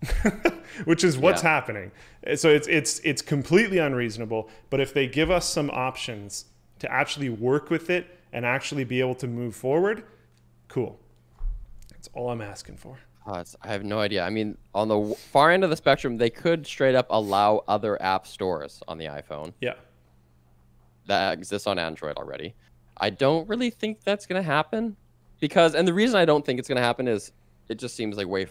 [0.85, 1.49] Which is what's yeah.
[1.49, 1.91] happening.
[2.25, 6.45] Uh, so it's it's it's completely unreasonable, but if they give us some options
[6.79, 10.03] to actually work with it and actually be able to move forward,
[10.69, 10.99] cool.
[11.91, 12.97] That's all I'm asking for.
[13.33, 14.23] I have no idea.
[14.23, 18.01] I mean, on the far end of the spectrum, they could straight up allow other
[18.01, 19.73] app stores on the iPhone Yeah.
[21.07, 22.53] that exists on Android already.
[22.97, 24.95] I don't really think that's going to happen
[25.39, 27.31] because, and the reason I don't think it's going to happen is
[27.69, 28.47] it just seems like way.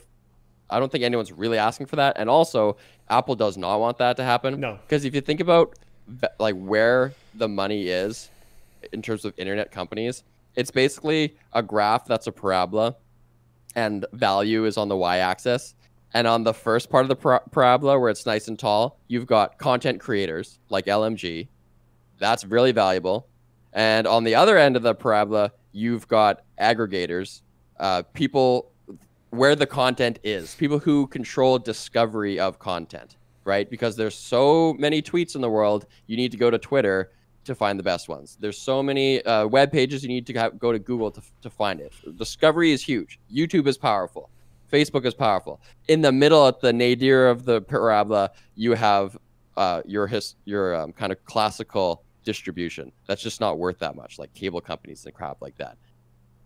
[0.71, 2.77] I don't think anyone's really asking for that, and also
[3.09, 4.61] Apple does not want that to happen.
[4.61, 4.79] No.
[4.87, 5.79] because if you think about
[6.39, 8.31] like where the money is
[8.93, 10.25] in terms of internet companies,
[10.57, 12.97] it's basically a graph that's a parabola,
[13.79, 15.75] and value is on the y-axis.
[16.13, 19.27] And on the first part of the par- parabola, where it's nice and tall, you've
[19.27, 21.49] got content creators like LMG,
[22.19, 23.29] that's really valuable.
[23.73, 27.43] And on the other end of the parabola, you've got aggregators,
[27.79, 28.73] uh, people
[29.31, 33.71] where the content is, people who control discovery of content, right?
[33.71, 37.13] Because there's so many tweets in the world, you need to go to Twitter
[37.49, 38.39] to find the best ones.
[38.41, 41.81] There's so many uh, web pages, you need to go to Google to, to find
[41.81, 41.93] it.
[42.17, 43.19] Discovery is huge.
[43.31, 44.31] YouTube is powerful.
[44.73, 45.61] Facebook is powerful.
[45.89, 49.17] In the middle, at the nadir of the parabola, you have
[49.57, 52.93] uh, your his your um, kind of classical distribution.
[53.07, 55.79] That's just not worth that much, like cable companies and crap like that.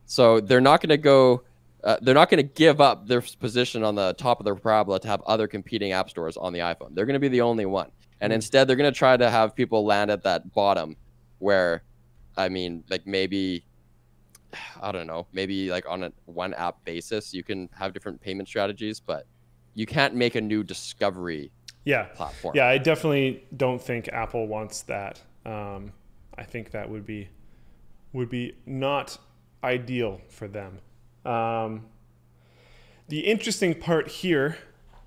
[0.06, 1.42] So they're not going to go.
[1.82, 5.00] Uh, they're not going to give up their position on the top of the parabola
[5.00, 6.94] to have other competing app stores on the iPhone.
[6.94, 7.90] They're going to be the only one,
[8.22, 10.96] and instead they're going to try to have people land at that bottom,
[11.38, 11.82] where,
[12.36, 13.64] I mean, like maybe
[14.82, 18.48] I don't know, maybe like on a one app basis, you can have different payment
[18.48, 19.26] strategies, but
[19.74, 21.50] you can't make a new discovery
[21.84, 22.04] Yeah.
[22.14, 22.54] platform.
[22.54, 25.22] Yeah, I definitely don't think Apple wants that.
[25.44, 25.92] Um,
[26.36, 27.28] I think that would be
[28.12, 29.16] would be not
[29.64, 30.80] ideal for them.
[31.24, 31.86] Um,
[33.08, 34.58] the interesting part here,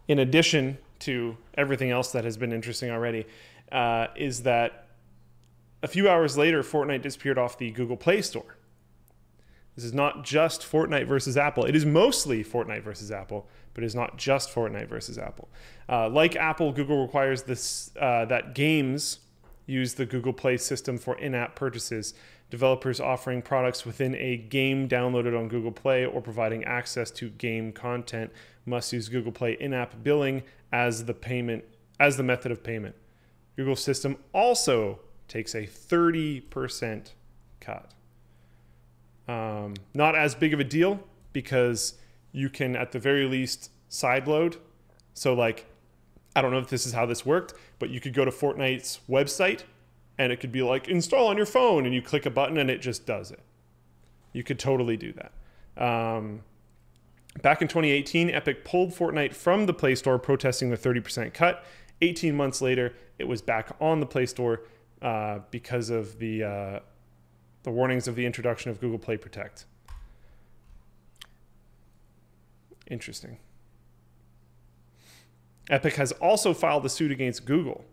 [0.07, 3.25] in addition to everything else that has been interesting already,
[3.71, 4.87] uh, is that
[5.83, 8.57] a few hours later, Fortnite disappeared off the Google Play Store.
[9.75, 11.65] This is not just Fortnite versus Apple.
[11.65, 15.49] It is mostly Fortnite versus Apple, but it is not just Fortnite versus Apple.
[15.89, 19.19] Uh, like Apple, Google requires this uh, that games
[19.65, 22.13] use the Google Play system for in-app purchases.
[22.49, 27.71] Developers offering products within a game downloaded on Google Play or providing access to game
[27.73, 28.31] content
[28.65, 31.63] must use Google Play in-app billing as the payment
[31.99, 32.95] as the method of payment.
[33.55, 37.11] Google system also takes a 30%
[37.61, 37.91] cut.
[39.27, 40.99] Um, not as big of a deal
[41.31, 41.95] because
[42.31, 44.57] you can, at the very least, sideload.
[45.13, 45.65] So, like,
[46.35, 48.99] I don't know if this is how this worked, but you could go to Fortnite's
[49.09, 49.63] website
[50.17, 52.69] and it could be like install on your phone, and you click a button and
[52.69, 53.41] it just does it.
[54.33, 55.31] You could totally do that.
[55.81, 56.41] Um,
[57.41, 61.65] back in 2018, Epic pulled Fortnite from the Play Store, protesting the 30% cut.
[62.01, 64.63] 18 months later, it was back on the Play Store
[65.01, 66.79] uh, because of the uh,
[67.63, 69.65] the warnings of the introduction of Google Play Protect.
[72.89, 73.39] Interesting.
[75.69, 77.85] Epic has also filed a suit against Google.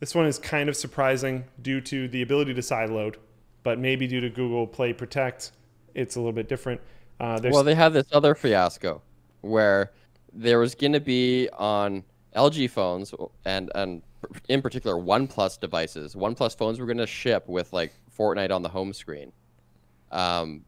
[0.00, 3.16] This one is kind of surprising due to the ability to sideload,
[3.62, 5.52] but maybe due to Google Play Protect,
[5.94, 6.80] it's a little bit different.
[7.22, 9.00] Uh, Well, they had this other fiasco
[9.42, 9.92] where
[10.32, 12.02] there was going to be on
[12.34, 14.02] LG phones and and
[14.48, 16.16] in particular OnePlus devices.
[16.16, 19.32] OnePlus phones were going to ship with like Fortnite on the home screen,
[20.10, 20.64] um,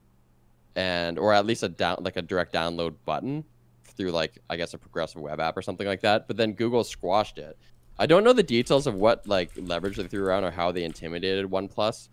[0.76, 3.44] and or at least a down like a direct download button
[3.84, 6.28] through like I guess a progressive web app or something like that.
[6.28, 7.58] But then Google squashed it.
[7.98, 10.84] I don't know the details of what like leverage they threw around or how they
[10.84, 12.08] intimidated OnePlus,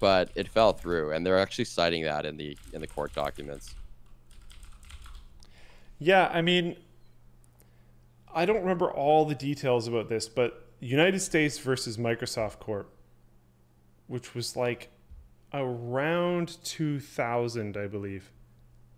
[0.00, 3.74] but it fell through, and they're actually citing that in the in the court documents.
[6.04, 6.74] Yeah, I mean,
[8.34, 12.92] I don't remember all the details about this, but United States versus Microsoft Corp,
[14.08, 14.90] which was like
[15.54, 18.32] around 2000, I believe.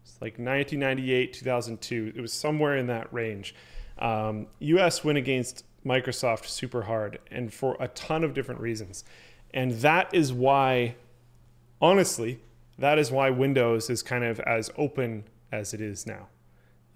[0.02, 2.14] It's like 1998, 2002.
[2.16, 3.54] It was somewhere in that range.
[3.98, 9.04] Um, US went against Microsoft super hard and for a ton of different reasons.
[9.52, 10.96] And that is why,
[11.82, 12.40] honestly,
[12.78, 16.28] that is why Windows is kind of as open as it is now.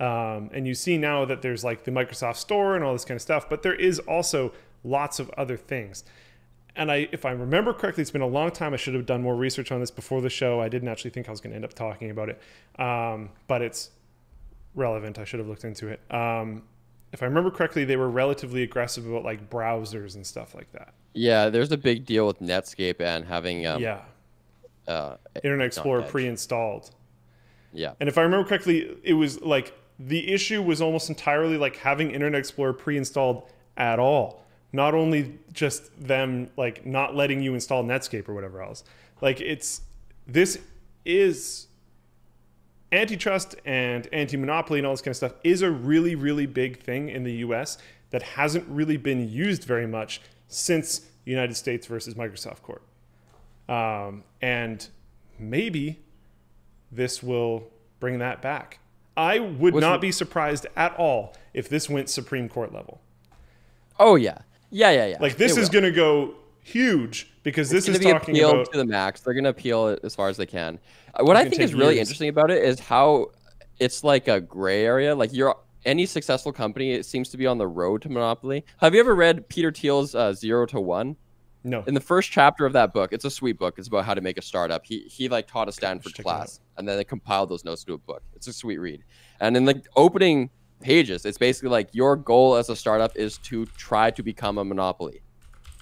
[0.01, 3.17] Um, and you see now that there's like the Microsoft Store and all this kind
[3.17, 4.53] of stuff, but there is also
[4.85, 6.05] lots of other things.
[6.77, 8.73] And I, if I remember correctly, it's been a long time.
[8.73, 10.61] I should have done more research on this before the show.
[10.61, 12.41] I didn't actually think I was going to end up talking about it,
[12.81, 13.91] um, but it's
[14.77, 15.19] relevant.
[15.19, 16.01] I should have looked into it.
[16.15, 16.63] Um,
[17.13, 20.95] if I remember correctly, they were relatively aggressive about like browsers and stuff like that.
[21.15, 24.03] Yeah, there's a big deal with Netscape and having um, yeah,
[24.87, 26.91] uh, Internet Explorer pre-installed.
[27.73, 31.77] yeah, And if I remember correctly, it was like the issue was almost entirely like
[31.77, 34.45] having Internet Explorer pre-installed at all.
[34.73, 38.85] Not only just them like not letting you install Netscape or whatever else.
[39.21, 39.83] Like it's
[40.27, 40.59] this
[41.05, 41.69] is
[42.93, 47.09] antitrust and anti-monopoly and all this kind of stuff is a really, really big thing
[47.09, 47.79] in the U.S.
[48.11, 52.83] that hasn't really been used very much since United States versus Microsoft Corp.
[53.69, 54.87] Um, and
[55.39, 56.01] maybe
[56.91, 57.65] this will
[58.01, 58.79] bring that back.
[59.19, 63.01] I would not be surprised at all if this went Supreme Court level.
[63.99, 64.39] Oh yeah,
[64.71, 65.17] yeah, yeah, yeah.
[65.21, 68.73] Like this It is going to go huge because this is be talking appealed about
[68.73, 69.21] to the max.
[69.21, 70.79] They're gonna appeal it as far as they can.
[71.15, 72.09] Uh, What I think is really years.
[72.09, 73.33] interesting about it is how
[73.79, 75.15] it's like a gray area.
[75.15, 78.65] Like you're any successful company, it seems to be on the road to monopoly.
[78.79, 81.17] Have you ever read Peter Thiel's uh, Zero to One?
[81.65, 81.83] No.
[81.87, 83.75] In the first chapter of that book, it's a sweet book.
[83.79, 84.85] It's about how to make a startup.
[84.85, 86.37] He he like taught a Stanford check it out.
[86.37, 88.23] class, and then they compiled those notes to a book.
[88.35, 89.05] It's a sweet read.
[89.41, 93.67] And in the opening pages, it's basically like your goal as a startup is to
[93.77, 95.23] try to become a monopoly,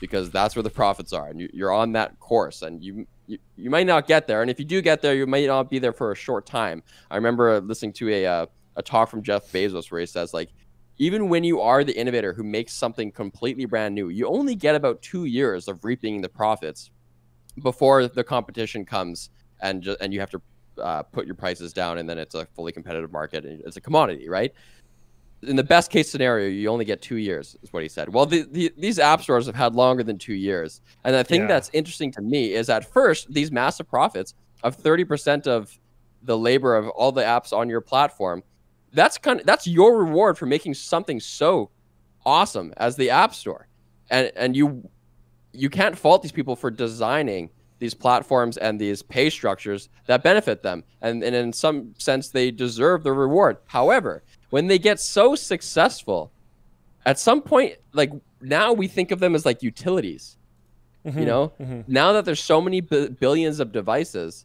[0.00, 2.62] because that's where the profits are, and you, you're on that course.
[2.62, 5.26] And you, you you might not get there, and if you do get there, you
[5.26, 6.82] might not be there for a short time.
[7.10, 10.50] I remember listening to a uh, a talk from Jeff Bezos where he says like
[10.98, 14.74] even when you are the innovator who makes something completely brand new, you only get
[14.74, 16.90] about two years of reaping the profits
[17.62, 19.30] before the competition comes
[19.60, 20.40] and and you have to
[20.82, 23.80] uh, put your prices down, and then it's a fully competitive market and it's a
[23.80, 24.52] commodity, right?
[25.42, 28.12] In the best case scenario, you only get two years, is what he said.
[28.12, 31.42] Well, the, the, these app stores have had longer than two years, and the thing
[31.42, 31.46] Yeah.
[31.46, 35.78] that's interesting to me is at first these massive profits of thirty percent of
[36.22, 38.42] the labor of all the apps on your platform
[38.96, 41.70] that's kind of that's your reward for making something so
[42.24, 43.68] awesome as the app store.
[44.10, 44.88] And and you
[45.52, 50.62] you can't fault these people for designing these platforms and these pay structures that benefit
[50.62, 50.82] them.
[51.02, 53.58] And, and in some sense they deserve the reward.
[53.66, 56.32] However when they get so successful
[57.04, 60.36] at some point like now we think of them as like utilities
[61.04, 61.52] Mhm, you know?
[61.60, 61.84] Mhm.
[61.86, 64.44] now that there's so many b- billions of devices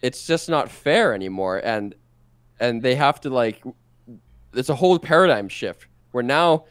[0.00, 1.58] it's just not fair anymore.
[1.62, 1.94] And
[2.58, 3.62] and they have to like
[4.54, 6.64] it's a whole paradigm shift where now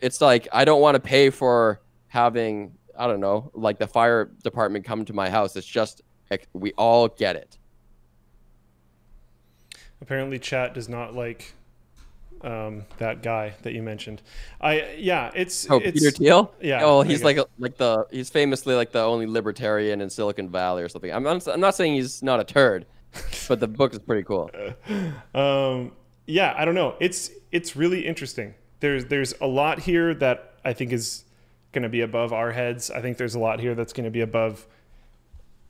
[0.00, 4.30] it's like i don't want to pay for having i don't know like the fire
[4.42, 5.56] department come to my house.
[5.56, 6.02] It's just
[6.52, 7.56] we all get it.
[10.00, 11.54] Apparently, chat does not like
[12.42, 14.22] um, that guy that you mentioned.
[14.60, 16.54] I yeah, it's oh it's peter thiel?
[16.60, 20.82] Yeah, oh he's like like the he's famously like the only libertarian in silicon valley
[20.82, 21.12] or something.
[21.12, 22.86] I'm not, I'm not saying he's not a turd
[23.48, 24.50] but the book is pretty cool.
[25.34, 25.92] Um,
[26.28, 26.94] yeah, I don't know.
[27.00, 28.54] It's it's really interesting.
[28.80, 31.24] There's there's a lot here that I think is
[31.72, 32.90] going to be above our heads.
[32.90, 34.66] I think there's a lot here that's going to be above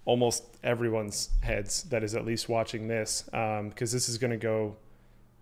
[0.04, 4.76] almost everyone's heads that is at least watching this because this is going to go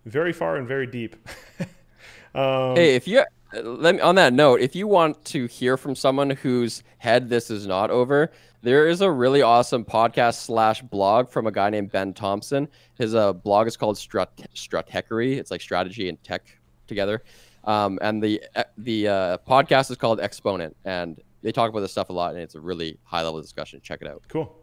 [0.05, 1.15] very far and very deep.
[2.35, 5.95] um, Hey, if you let me on that note, if you want to hear from
[5.95, 8.31] someone whose head this is not over,
[8.61, 12.67] there is a really awesome podcast slash blog from a guy named Ben Thompson.
[12.97, 15.37] His uh, blog is called Strat Stratechery.
[15.37, 16.57] It's like strategy and tech
[16.87, 17.23] together.
[17.63, 21.91] Um, and the uh, the uh, podcast is called Exponent, and they talk about this
[21.91, 23.79] stuff a lot, and it's a really high level discussion.
[23.81, 24.23] Check it out.
[24.27, 24.55] Cool.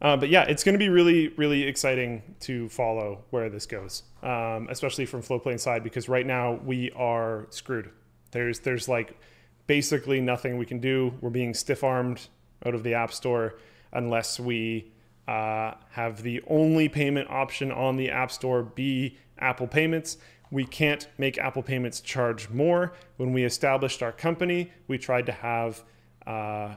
[0.00, 4.02] Uh, but yeah, it's going to be really, really exciting to follow where this goes,
[4.22, 7.90] um, especially from Floatplane side, because right now we are screwed.
[8.30, 9.18] There's, there's like
[9.66, 11.14] basically nothing we can do.
[11.20, 12.28] We're being stiff armed
[12.64, 13.58] out of the App Store
[13.92, 14.92] unless we
[15.26, 20.18] uh, have the only payment option on the App Store be Apple Payments.
[20.50, 22.92] We can't make Apple Payments charge more.
[23.16, 25.82] When we established our company, we tried to have
[26.26, 26.76] uh,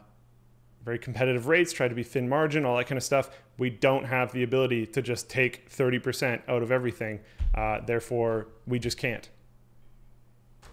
[0.83, 3.29] very competitive rates, try to be thin margin, all that kind of stuff.
[3.57, 7.19] We don't have the ability to just take 30% out of everything.
[7.53, 9.27] Uh, therefore, we just can't.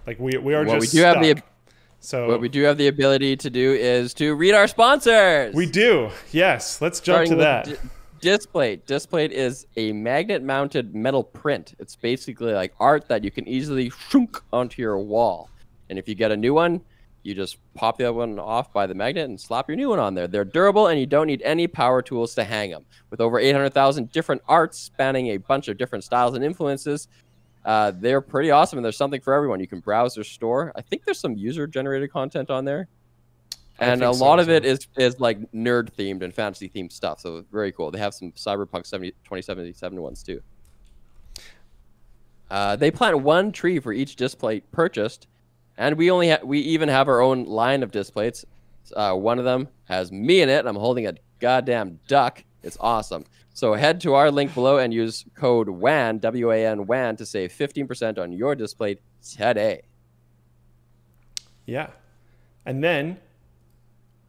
[0.07, 1.45] Like we, we are What just we do have the- stuck.
[2.01, 5.55] so What we do have the ability to do is to read our sponsors.
[5.55, 6.11] we do.
[6.33, 7.65] Yes, let's jump Starting to that.
[7.67, 7.77] Di-
[8.21, 8.87] Displate.
[8.87, 11.75] Displate is a magnet-mounted metal print.
[11.79, 15.51] It's basically like art that you can easily shunk onto your wall.
[15.91, 16.81] And if you get a new one,
[17.27, 19.99] you just pop the other one off by the magnet and slap your new one
[19.99, 20.27] on there.
[20.27, 22.85] They're durable and you don't need any power tools to hang them.
[23.11, 27.09] With over 800,000 different arts spanning a bunch of different styles and influences,
[27.65, 29.61] uh, they're pretty awesome and there's something for everyone.
[29.61, 30.73] You can browse their store.
[30.77, 32.89] I think there's some user-generated content on there
[33.79, 36.93] and a think so lot of it is is like nerd themed and fantasy themed
[36.93, 37.21] stuff.
[37.21, 37.91] So very cool.
[37.91, 40.41] They have some Cyberpunk 70, 2077 ones too.
[42.51, 45.27] Uh, they plant one tree for each Displate purchased,
[45.77, 48.45] and we only we even have our own line of Displates.
[48.95, 50.61] Uh, one of them has me in it.
[50.61, 52.45] and I'm holding a goddamn duck.
[52.63, 53.25] It's awesome.
[53.53, 57.27] So head to our link below and use code WAN W A N WAN to
[57.27, 59.83] save 15% on your Displate today.
[61.65, 61.91] Yeah.
[62.65, 63.19] And then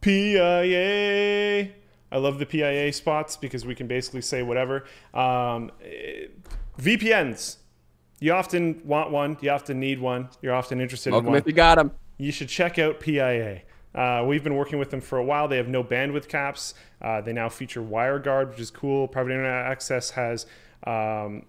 [0.00, 1.72] PIA
[2.10, 4.84] I love the PIA spots because we can basically say whatever.
[5.12, 6.28] Um, eh,
[6.80, 7.56] VPNs.
[8.20, 9.36] You often want one.
[9.40, 10.28] You often need one.
[10.42, 11.40] You're often interested Welcome in one.
[11.40, 11.92] if you got them.
[12.18, 13.62] You should check out PIA.
[13.94, 15.48] Uh, we've been working with them for a while.
[15.48, 16.74] They have no bandwidth caps.
[17.00, 19.08] Uh, they now feature WireGuard, which is cool.
[19.08, 20.46] Private Internet Access has
[20.84, 21.44] um,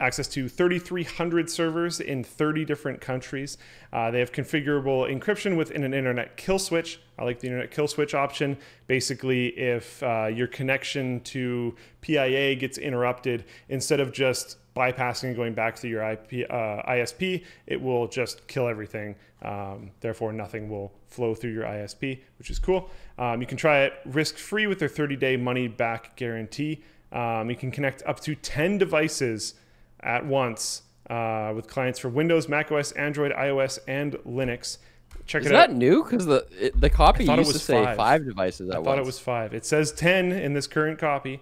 [0.00, 3.56] access to 3,300 servers in 30 different countries.
[3.92, 7.00] Uh, they have configurable encryption within an internet kill switch.
[7.18, 8.58] I like the internet kill switch option.
[8.86, 15.54] Basically, if uh, your connection to PIA gets interrupted, instead of just bypassing and going
[15.54, 19.16] back to your IP, uh, ISP, it will just kill everything.
[19.42, 22.90] Um, therefore, nothing will flow through your ISP, which is cool.
[23.18, 26.82] Um, you can try it risk free with their 30 day money back guarantee.
[27.10, 29.54] Um, you can connect up to 10 devices
[30.00, 34.78] at once uh, with clients for Windows, macOS, Android, iOS, and Linux.
[35.26, 35.68] Check Is it out.
[35.68, 36.02] Is that new?
[36.02, 37.96] Because the it, the copy used to say five.
[37.96, 38.86] five, devices at I once.
[38.86, 39.54] thought it was five.
[39.54, 41.40] It says 10 in this current copy.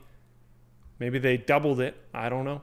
[0.99, 1.97] Maybe they doubled it.
[2.13, 2.63] I don't know.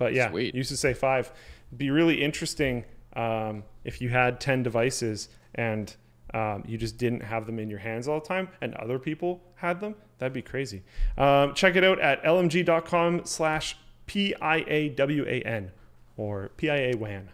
[0.00, 0.54] But yeah, Sweet.
[0.54, 1.30] used to say five.
[1.76, 5.94] Be really interesting um, if you had 10 devices and
[6.32, 9.42] um, you just didn't have them in your hands all the time and other people
[9.56, 9.94] had them.
[10.16, 10.84] That'd be crazy.
[11.18, 13.76] Um, check it out at lmg.com slash
[14.06, 15.70] P-I-A-W-A-N
[16.16, 17.28] or P-I-A-WAN.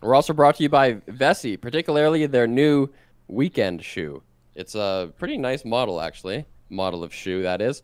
[0.00, 2.88] We're also brought to you by Vessi, particularly their new
[3.28, 4.22] weekend shoe.
[4.54, 6.46] It's a pretty nice model, actually.
[6.70, 7.82] Model of shoe, that is.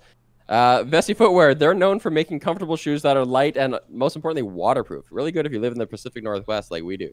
[0.49, 5.07] Uh, Footwear, they're known for making comfortable shoes that are light and, most importantly, waterproof.
[5.11, 7.13] Really good if you live in the Pacific Northwest like we do.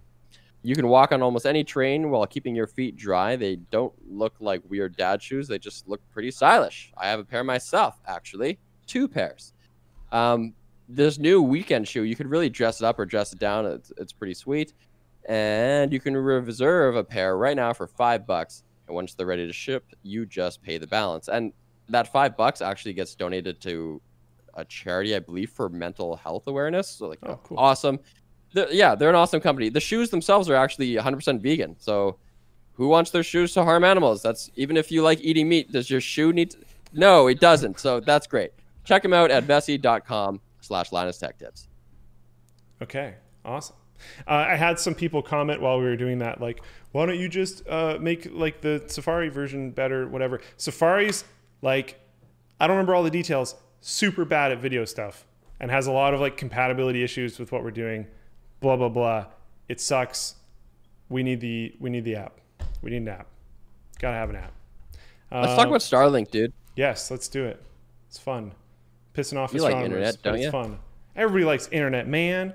[0.63, 3.35] You can walk on almost any train while keeping your feet dry.
[3.35, 6.91] They don't look like weird dad shoes, they just look pretty stylish.
[6.97, 8.57] I have a pair myself, actually.
[8.87, 9.53] Two pairs.
[10.11, 10.53] Um,
[10.87, 13.65] this new weekend shoe, you could really dress it up or dress it down.
[13.65, 14.73] It's, it's pretty sweet
[15.27, 18.63] and you can reserve a pair right now for five bucks.
[18.87, 21.27] And once they're ready to ship, you just pay the balance.
[21.27, 21.53] And
[21.89, 24.01] that five bucks actually gets donated to
[24.55, 26.87] a charity, I believe, for mental health awareness.
[26.89, 27.57] So like, Oh, cool.
[27.59, 27.99] awesome.
[28.53, 29.69] They're- yeah, they're an awesome company.
[29.69, 31.75] The shoes themselves are actually 100% vegan.
[31.79, 32.17] So
[32.73, 34.21] who wants their shoes to harm animals?
[34.21, 35.71] That's even if you like eating meat.
[35.71, 36.51] Does your shoe need?
[36.51, 36.57] To...
[36.93, 37.79] No, it doesn't.
[37.79, 38.51] So that's great.
[38.85, 41.67] Check them out at vessi.com slash Linus Tech Tips.
[42.81, 43.75] Okay, awesome.
[44.27, 46.61] Uh, I had some people comment while we were doing that, like,
[46.91, 50.41] why don't you just uh, make like the Safari version better, whatever.
[50.57, 51.23] Safari's
[51.65, 51.99] like,
[52.59, 53.55] I don't remember all the details.
[53.81, 55.25] Super bad at video stuff
[55.59, 58.07] and has a lot of like compatibility issues with what we're doing.
[58.61, 59.25] Blah blah blah.
[59.67, 60.35] It sucks.
[61.09, 62.39] We need the we need the app.
[62.81, 63.27] We need an app.
[63.99, 64.53] Gotta have an app.
[65.31, 66.53] Let's Um, talk about Starlink, dude.
[66.75, 67.61] Yes, let's do it.
[68.07, 68.53] It's fun.
[69.13, 70.51] Pissing off You like astronomers, internet, don't it's you?
[70.51, 70.79] fun.
[71.15, 72.53] Everybody likes internet, man.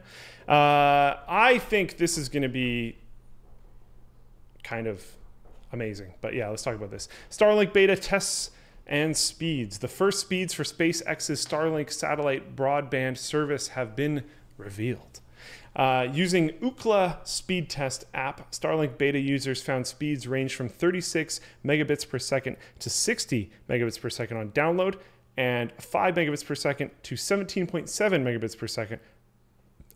[0.48, 2.96] Uh, I think this is going to be
[4.62, 5.04] kind of
[5.72, 6.12] amazing.
[6.20, 7.08] But yeah, let's talk about this.
[7.30, 8.50] Starlink beta tests
[8.90, 9.78] and speeds.
[9.78, 14.24] The first speeds for SpaceX's Starlink satellite broadband service have been
[14.58, 15.20] revealed.
[15.76, 22.06] Uh, using Ookla speed test app, Starlink beta users found speeds range from 36 megabits
[22.06, 24.96] per second to 60 megabits per second on download
[25.36, 28.98] and 5 megabits per second to 17.7 megabits per second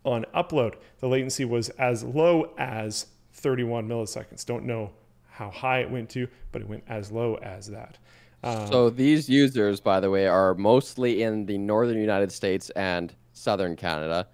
[0.05, 0.75] on upload.
[1.01, 4.47] The latency was as low as 31 milliseconds.
[4.47, 4.93] Don't know
[5.29, 7.99] how high it went to, but it went as low as that.
[8.45, 13.13] Um, So these users, by the way, are mostly in the northern United States and
[13.33, 14.29] southern Canada.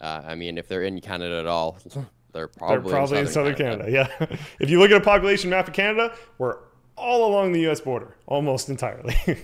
[0.00, 3.54] Uh, I mean, if they're in Canada at all, they're They're probably, probably in southern
[3.54, 3.90] Canada.
[3.90, 4.08] Yeah.
[4.60, 6.56] if you look at a population map of Canada, we're
[6.96, 7.80] all along the U.S.
[7.80, 9.14] border, almost entirely.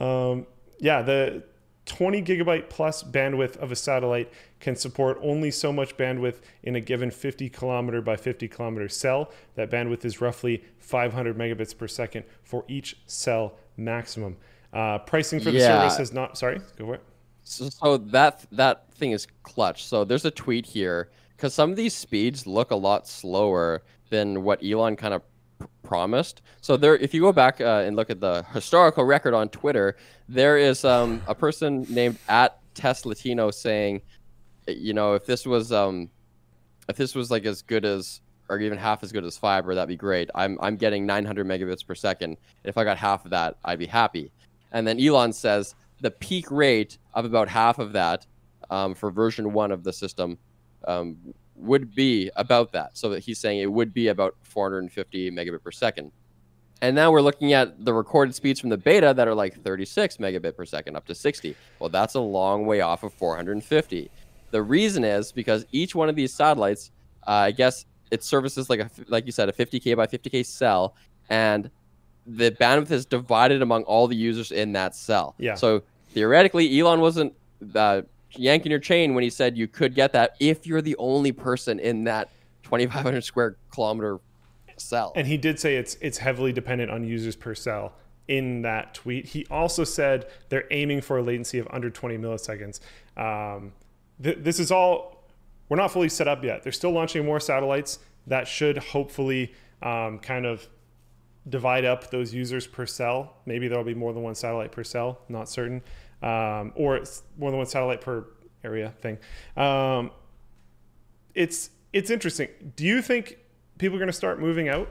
[0.00, 0.46] um,
[0.78, 1.42] yeah, the
[1.86, 6.80] 20 gigabyte plus bandwidth of a satellite can support only so much bandwidth in a
[6.80, 9.30] given 50 kilometer by 50 kilometer cell.
[9.54, 14.36] That bandwidth is roughly 500 megabits per second for each cell maximum.
[14.72, 15.78] Uh, pricing for the Yeah.
[15.80, 16.38] service has not.
[16.38, 17.02] Sorry, go for it.
[17.42, 19.84] So, so that that thing is clutch.
[19.84, 24.42] So there's a tweet here because some of these speeds look a lot slower than
[24.42, 25.22] what Elon kind of
[25.82, 26.42] promised.
[26.60, 29.96] So there, if you go back uh, and look at the historical record on Twitter,
[30.28, 34.02] there is um, a person named at Test Latino saying,
[34.66, 36.10] you know, if this was um,
[36.88, 39.88] if this was like as good as or even half as good as fiber, that'd
[39.88, 40.30] be great.
[40.34, 42.36] I'm I'm getting 900 megabits per second.
[42.64, 44.32] If I got half of that, I'd be happy.
[44.72, 48.26] And then Elon says the peak rate of about half of that
[48.70, 50.38] um, for version one of the system
[50.86, 51.16] um,
[51.56, 52.96] would be about that.
[52.96, 56.12] So that he's saying it would be about 450 megabit per second.
[56.80, 60.18] And now we're looking at the recorded speeds from the beta that are like 36
[60.18, 61.56] megabit per second up to 60.
[61.78, 64.10] Well, that's a long way off of 450.
[64.50, 66.90] The reason is because each one of these satellites,
[67.26, 70.94] uh, I guess it services like a like you said a 50k by 50k cell,
[71.28, 71.70] and
[72.26, 75.34] the bandwidth is divided among all the users in that cell.
[75.38, 75.54] Yeah.
[75.54, 77.34] So theoretically, Elon wasn't
[77.74, 78.02] uh,
[78.36, 81.78] yanking your chain when he said you could get that if you're the only person
[81.78, 82.30] in that
[82.64, 84.20] 2,500 square kilometer
[84.76, 85.12] cell.
[85.14, 87.94] And he did say it's it's heavily dependent on users per cell
[88.28, 89.26] in that tweet.
[89.26, 92.80] He also said they're aiming for a latency of under 20 milliseconds.
[93.16, 93.72] Um,
[94.22, 95.24] th- this is all
[95.68, 96.62] we're not fully set up yet.
[96.62, 100.66] They're still launching more satellites that should hopefully um, kind of
[101.48, 103.36] divide up those users per cell.
[103.46, 105.82] Maybe there'll be more than one satellite per cell, not certain,
[106.24, 108.24] um, or it's more than one satellite per
[108.64, 109.18] area thing.
[109.56, 110.10] Um,
[111.34, 112.48] it's it's interesting.
[112.76, 113.38] Do you think
[113.78, 114.88] people are going to start moving out?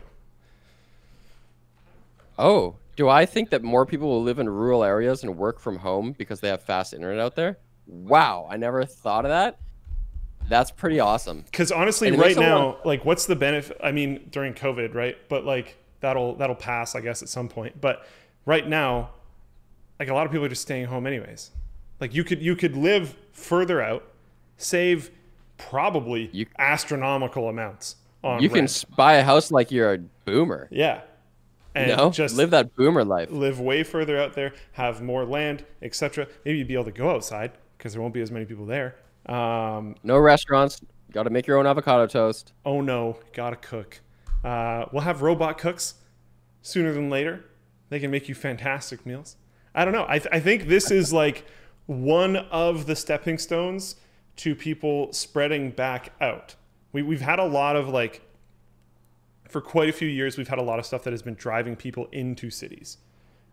[2.38, 5.78] oh, do I think that more people will live in rural areas and work from
[5.78, 7.58] home because they have fast internet out there?
[7.88, 9.60] Wow, I never thought of that.
[10.48, 11.42] That's pretty awesome.
[11.42, 13.78] Because honestly, right makes now, like, what's the benefit?
[13.82, 15.18] I mean, during COVID, right?
[15.30, 17.80] But like that'll that'll pass, I guess, at some point.
[17.80, 18.06] But
[18.46, 19.12] right now,
[20.00, 21.52] like a lot of people are just staying home anyways.
[22.00, 24.04] Like you could you could live further out,
[24.58, 25.12] save
[25.58, 28.70] probably You- astronomical amounts on You can rent.
[28.70, 30.68] s- buy a house like you're a boomer.
[30.72, 31.02] yeah,
[31.76, 33.30] and know, just live that boomer life.
[33.32, 36.28] live way further out there, have more land, etc.
[36.46, 38.96] Maybe you'd be able to go outside because there won't be as many people there.
[39.28, 40.82] Um, No restaurants.
[41.12, 42.54] Got to make your own avocado toast.
[42.66, 44.02] oh no, gotta cook.
[44.44, 45.94] Uh, we'll have robot cooks
[46.62, 47.46] sooner than later.
[47.90, 49.38] They can make you fantastic meals.
[49.76, 50.06] I don't know.
[50.08, 51.46] I, th- I think this is like
[51.86, 53.96] one of the stepping stones
[54.38, 56.56] to people spreading back out.
[56.92, 58.22] We, we've had a lot of like,
[59.50, 61.76] for quite a few years, we've had a lot of stuff that has been driving
[61.76, 62.98] people into cities.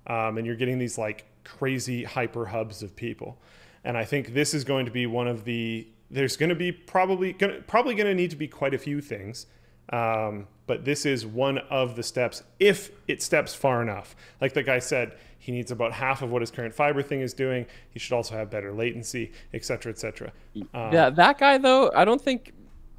[0.07, 3.39] Um, and you're getting these like crazy hyper hubs of people.
[3.85, 5.87] And I think this is going to be one of the.
[6.11, 9.01] There's going to be probably gonna, probably going to need to be quite a few
[9.01, 9.47] things,
[9.91, 14.16] um, but this is one of the steps if it steps far enough.
[14.41, 15.16] Like the guy said,
[15.51, 17.66] he needs about half of what his current fiber thing is doing.
[17.90, 20.32] He should also have better latency, et cetera, et cetera.
[20.74, 22.53] Um, yeah, that guy though, I don't think.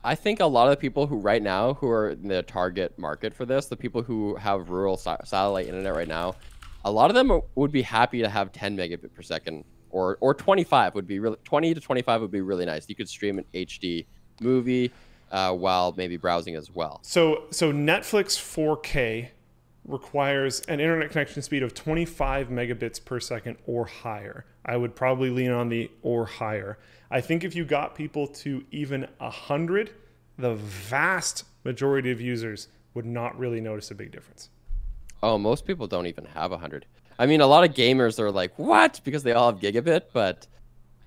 [0.04, 2.98] I think a lot of the people who right now who are in the target
[2.98, 6.36] market for this, the people who have rural sa- satellite internet right now,
[6.84, 10.18] a lot of them are- would be happy to have 10 megabit per second or
[10.20, 12.90] or 25 would be really 20 to 25 would be really nice.
[12.90, 14.06] You could stream an HD
[14.42, 14.92] movie
[15.32, 17.00] uh, while maybe browsing as well.
[17.04, 19.30] So so Netflix 4K
[19.86, 24.46] requires an internet connection speed of 25 megabits per second or higher.
[24.66, 26.78] I would probably lean on the or higher.
[27.10, 29.92] I think if you got people to even 100,
[30.38, 34.50] the vast majority of users would not really notice a big difference.
[35.24, 36.86] Oh, most people don't even have 100.
[37.20, 40.48] I mean, a lot of gamers are like, "What?" because they all have gigabit, but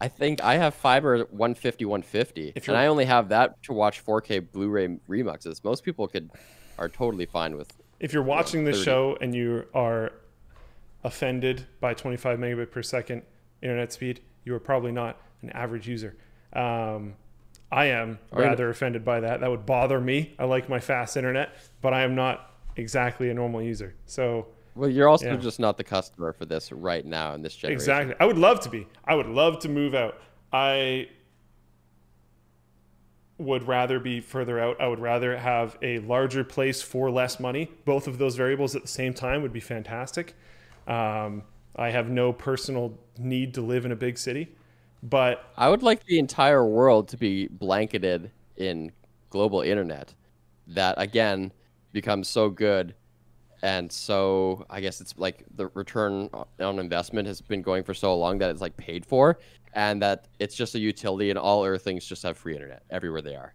[0.01, 4.05] I think I have fiber 150 150 If and I only have that to watch
[4.05, 5.65] 4K Blu-ray remuxes.
[5.65, 6.31] Most people could
[6.79, 7.73] are totally fine with
[8.05, 8.85] If you're watching this 30.
[8.85, 10.13] show and you are
[11.03, 13.23] offended by 25 megabit per second
[13.63, 16.15] internet speed, you are probably not an average user.
[16.53, 17.15] Um,
[17.73, 19.41] I am rather offended by that.
[19.41, 20.35] That would bother me.
[20.39, 23.95] I like my fast internet, but I am not exactly a normal user.
[24.05, 25.37] So Well, you're also Yeah.
[25.37, 27.75] just not the customer for this right now in this generation.
[27.81, 28.87] exactly, I would love to be.
[29.07, 30.21] I would love to move out.
[30.53, 31.09] I
[33.39, 34.81] would rather be further out.
[34.81, 37.71] I would rather have a larger place for less money.
[37.85, 40.35] Both of those variables at the same time would be fantastic.
[40.87, 41.43] Um,
[41.77, 44.55] I have no personal need to live in a big city,
[45.03, 48.93] but I would like the entire world to be blanketed in
[49.31, 50.15] global internet
[50.69, 51.53] that again
[51.93, 52.95] becomes so good
[53.63, 56.29] and so I guess it's like the return
[56.61, 59.39] on investment has been going for so long that it's like paid for
[59.75, 63.37] and that it's just a utility and all earthlings just have free internet everywhere they
[63.37, 63.55] are.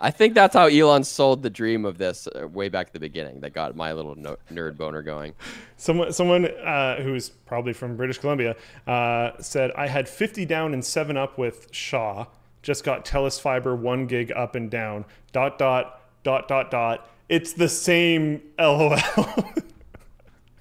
[0.00, 3.00] I think that's how Elon sold the dream of this uh, way back at the
[3.00, 5.34] beginning that got my little nerd boner going.
[5.76, 8.54] someone someone uh, who's probably from British Columbia
[8.86, 12.26] uh, said I had 50 down and seven up with Shaw.
[12.62, 15.04] Just got Telus Fiber one gig up and down.
[15.32, 17.10] Dot dot dot dot dot.
[17.28, 18.96] It's the same LOL.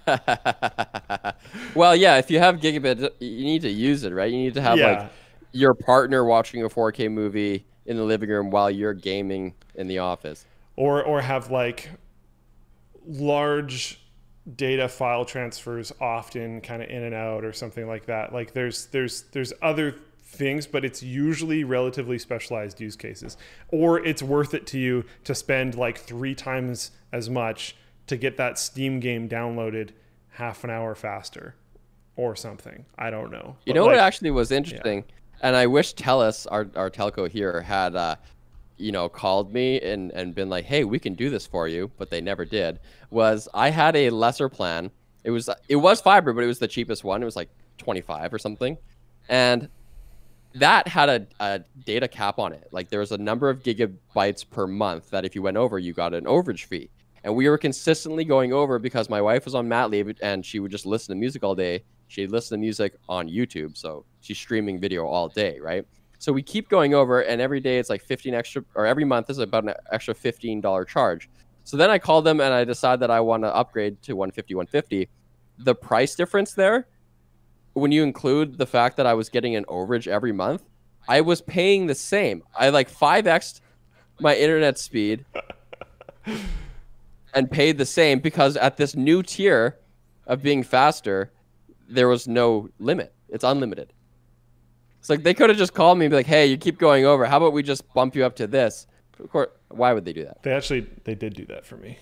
[1.75, 4.31] well, yeah, if you have gigabit, you need to use it, right?
[4.31, 5.01] You need to have Yeah.
[5.01, 5.11] like
[5.51, 9.99] your partner watching a 4K movie in the living room while you're gaming in the
[9.99, 10.45] office.
[10.75, 11.89] or or have like
[13.05, 13.99] large
[14.55, 18.85] data file transfers often kind of in and out or something like that like there's
[18.87, 23.37] there's there's other things but it's usually relatively specialized use cases
[23.69, 27.75] or it's worth it to you to spend like three times as much
[28.07, 29.91] to get that steam game downloaded
[30.31, 31.55] half an hour faster
[32.15, 35.03] or something i don't know You But, know what actually was interesting,
[35.41, 38.15] and I wish Telus, our our telco here, had uh,
[38.77, 41.91] you know, called me and, and been like, hey, we can do this for you,
[41.97, 42.79] but they never did,
[43.09, 44.91] was I had a lesser plan.
[45.23, 47.21] It was it was fiber, but it was the cheapest one.
[47.21, 47.49] It was like
[47.79, 48.77] 25 or something.
[49.29, 49.69] And
[50.53, 52.67] that had a, a data cap on it.
[52.71, 55.93] Like there was a number of gigabytes per month that if you went over, you
[55.93, 56.89] got an overage fee.
[57.27, 60.61] And we were consistently going over because my wife was on mat leave and she
[60.61, 61.83] would just listen to music all day.
[62.07, 63.75] She'd listen to music on YouTube.
[63.75, 65.85] So she's streaming video all day, right?
[66.19, 69.29] So we keep going over, and every day it's like 15 extra, or every month
[69.29, 71.29] is about an extra $15 charge.
[71.65, 74.55] So then I call them and I decide that I want to upgrade to 150,
[74.55, 75.09] 150.
[75.57, 76.87] The price difference there,
[77.73, 80.63] when you include the fact that I was getting an overage every month,
[81.09, 82.43] I was paying the same.
[82.57, 83.59] I like 5x
[84.21, 85.25] my internet speed
[87.33, 89.77] and paid the same because at this new tier
[90.25, 91.31] of being faster,
[91.87, 93.13] there was no limit.
[93.29, 93.93] It's unlimited.
[94.99, 97.05] It's like they could have just called me and be like, "Hey, you keep going
[97.05, 97.25] over.
[97.25, 98.87] How about we just bump you up to this?"
[99.19, 100.43] Of course, why would they do that?
[100.43, 101.99] They actually they did do that for me.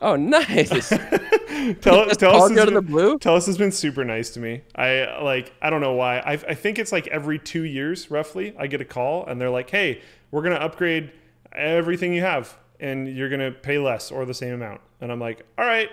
[0.00, 0.88] Oh, nice.
[1.80, 3.18] tell, tell us the blue.
[3.18, 4.62] Telus has been super nice to me.
[4.76, 6.18] I like I don't know why.
[6.18, 9.50] I I think it's like every two years roughly I get a call and they're
[9.50, 10.00] like, "Hey,
[10.30, 11.10] we're gonna upgrade
[11.52, 15.44] everything you have and you're gonna pay less or the same amount." And I'm like,
[15.56, 15.90] "All right,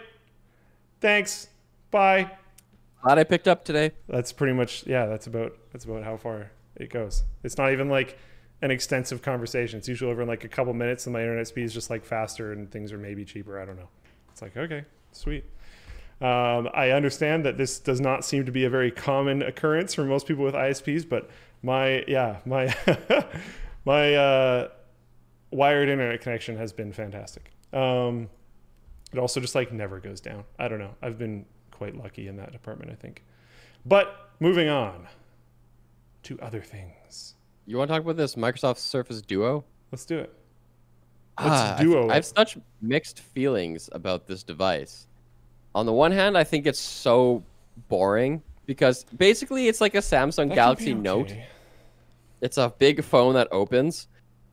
[1.02, 1.48] thanks,
[1.92, 2.30] bye."
[3.02, 3.92] Glad I picked up today.
[4.08, 5.06] That's pretty much yeah.
[5.06, 7.24] That's about that's about how far it goes.
[7.44, 8.18] It's not even like
[8.62, 9.78] an extensive conversation.
[9.78, 12.04] It's usually over in like a couple minutes, and my internet speed is just like
[12.04, 13.60] faster, and things are maybe cheaper.
[13.60, 13.90] I don't know.
[14.32, 15.46] It's like okay, sweet.
[16.22, 20.06] Um, I understand that this does not seem to be a very common occurrence for
[20.06, 21.30] most people with ISPs, but
[21.62, 22.74] my yeah my
[23.86, 24.70] my uh,
[25.56, 27.52] wired internet connection has been fantastic.
[27.74, 28.30] Um,
[29.12, 30.44] it also just like never goes down.
[30.60, 30.96] I don't know.
[31.02, 33.24] I've been quite lucky in that department, I think.
[33.86, 35.08] But moving on
[36.24, 37.36] to other things.
[37.66, 39.64] You want to talk about this Microsoft Surface Duo?
[39.92, 40.34] Let's do it.
[41.38, 42.10] Let's ah, duo.
[42.10, 45.08] I have such mixed feelings about this device.
[45.74, 47.44] On the one hand, I think it's so
[47.90, 51.02] boring because basically it's like a Samsung that Galaxy okay.
[51.02, 51.34] Note.
[52.42, 54.08] It's a big phone that opens,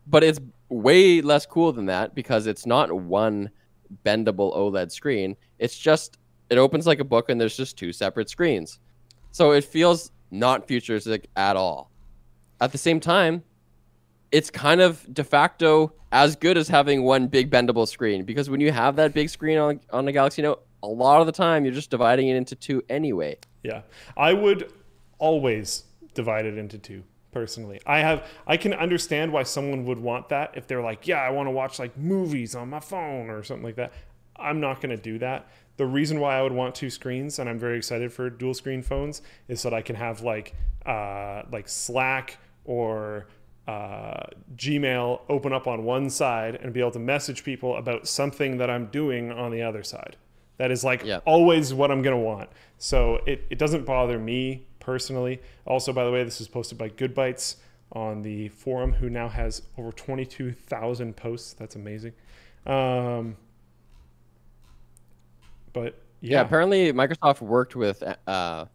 [0.07, 0.41] but it's
[0.73, 3.51] way less cool than that because it's not one
[4.05, 5.37] bendable OLED screen.
[5.59, 6.19] It's just
[6.51, 8.79] it opens like a book and there's just two separate screens.
[9.31, 11.91] So it feels not futuristic at all.
[12.61, 13.43] At the same time,
[14.31, 18.61] it's kind of de facto as good as having one big bendable screen because when
[18.61, 21.65] you have that big screen on on the Galaxy Note, a lot of the time
[21.65, 23.39] you're just dividing it into two anyway.
[23.63, 23.83] Yeah.
[24.17, 24.73] I would
[25.19, 27.81] always divide it into two personally.
[27.87, 31.31] I have I can understand why someone would want that if they're like, "Yeah, I
[31.31, 33.93] want to watch like movies on my phone or something like that."
[34.37, 37.49] I'm not going to do that the reason why I would want two screens, and
[37.49, 40.55] I'm very excited for dual screen phones, is so that I can have like
[40.85, 43.27] uh, like Slack or
[43.67, 44.25] uh,
[44.57, 48.69] Gmail open up on one side and be able to message people about something that
[48.69, 50.17] I'm doing on the other side.
[50.59, 51.23] That is like yep.
[51.25, 52.51] always what I'm gonna want.
[52.79, 55.41] So it, it doesn't bother me personally.
[55.65, 57.57] Also, by the way, this is posted by Good Bytes
[57.93, 61.53] on the forum, who now has over 22,000 posts.
[61.55, 62.13] That's amazing.
[62.67, 63.37] Um,
[65.73, 66.39] but yeah.
[66.39, 66.41] yeah.
[66.43, 68.67] apparently Microsoft worked with uh,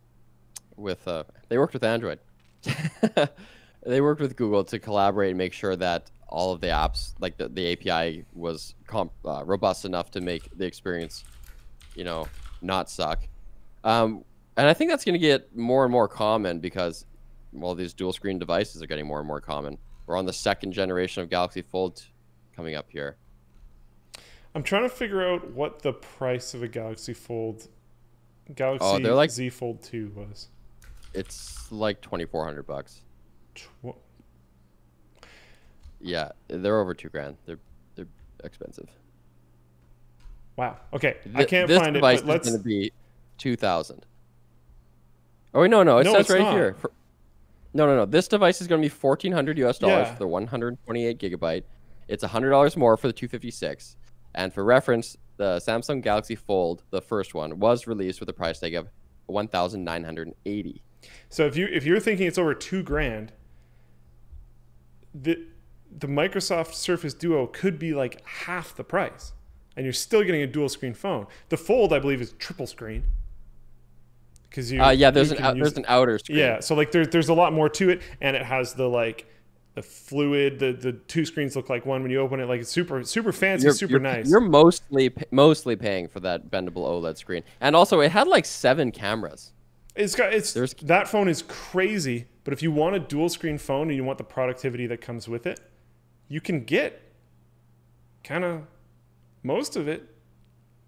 [0.76, 2.20] with uh, they worked with Android.
[3.86, 7.38] they worked with Google to collaborate and make sure that all of the apps, like
[7.38, 11.24] the, the API, was comp- uh, robust enough to make the experience,
[11.96, 12.28] you know,
[12.62, 13.26] not suck.
[13.84, 14.26] Um,
[14.58, 17.06] and I think that's going to get more and more common because,
[17.54, 19.78] well, these dual screen devices are getting more and more common.
[20.08, 22.04] We're on the second generation of Galaxy Fold
[22.56, 23.18] coming up here.
[24.56, 27.68] I'm trying to figure out what the price of a Galaxy Fold,
[28.50, 30.48] oh, Galaxy oh, they're like, Z Fold Two was.
[31.14, 33.02] It's like twenty four hundred bucks.
[33.54, 33.96] Tw-
[36.02, 37.38] yeah, they're over two grand.
[37.46, 37.60] They're
[37.94, 38.08] they're
[38.44, 38.90] expensive.
[40.56, 40.78] Wow.
[40.92, 42.26] Okay, I can't this find device it.
[42.26, 42.92] This is going to be
[43.38, 44.07] two thousand.
[45.58, 46.54] Oh no, no, it no, says right not.
[46.54, 46.76] here.
[46.76, 46.92] For,
[47.74, 48.06] no, no, no.
[48.06, 50.14] This device is going to be fourteen hundred US dollars yeah.
[50.14, 51.64] for the one hundred twenty eight gigabyte.
[52.08, 53.98] It's hundred dollars more for the two fifty six.
[54.36, 58.60] And for reference, the Samsung Galaxy Fold, the first one, was released with a price
[58.60, 58.88] tag of
[59.26, 60.82] 1,980.
[61.30, 63.32] So if you if you're thinking it's over two grand,
[65.16, 65.40] the
[65.98, 69.34] the Microsoft Surface Duo could be like half the price,
[69.76, 71.26] and you're still getting a dual screen phone.
[71.50, 73.04] The Fold, I believe, is triple screen.
[74.58, 76.40] Because you, uh, yeah, there's an out, there's an outer screen.
[76.40, 79.28] Yeah, so like there's there's a lot more to it, and it has the like
[79.76, 82.72] the fluid the the two screens look like one when you open it like it's
[82.72, 84.28] super super fancy you're, super you're, nice.
[84.28, 87.44] you're mostly mostly paying for that bendable oled screen.
[87.62, 89.54] And also it had like seven cameras.
[89.96, 93.60] It's got it's There's, that phone is crazy but if you want a dual screen
[93.60, 95.60] phone and you want the productivity that comes with it
[96.28, 97.00] you can get
[98.24, 98.64] kind of
[99.44, 100.17] most of it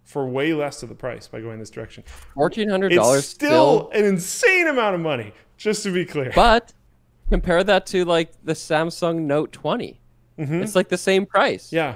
[0.10, 2.03] for way less of the price by going this direction.
[2.34, 6.32] Fourteen hundred dollars still an insane amount of money, just to be clear.
[6.36, 6.74] but
[7.30, 10.01] compare that to like the Samsung Note 20.
[10.41, 11.68] It's like the same price.
[11.68, 11.76] Mm-hmm.
[11.76, 11.95] Yeah.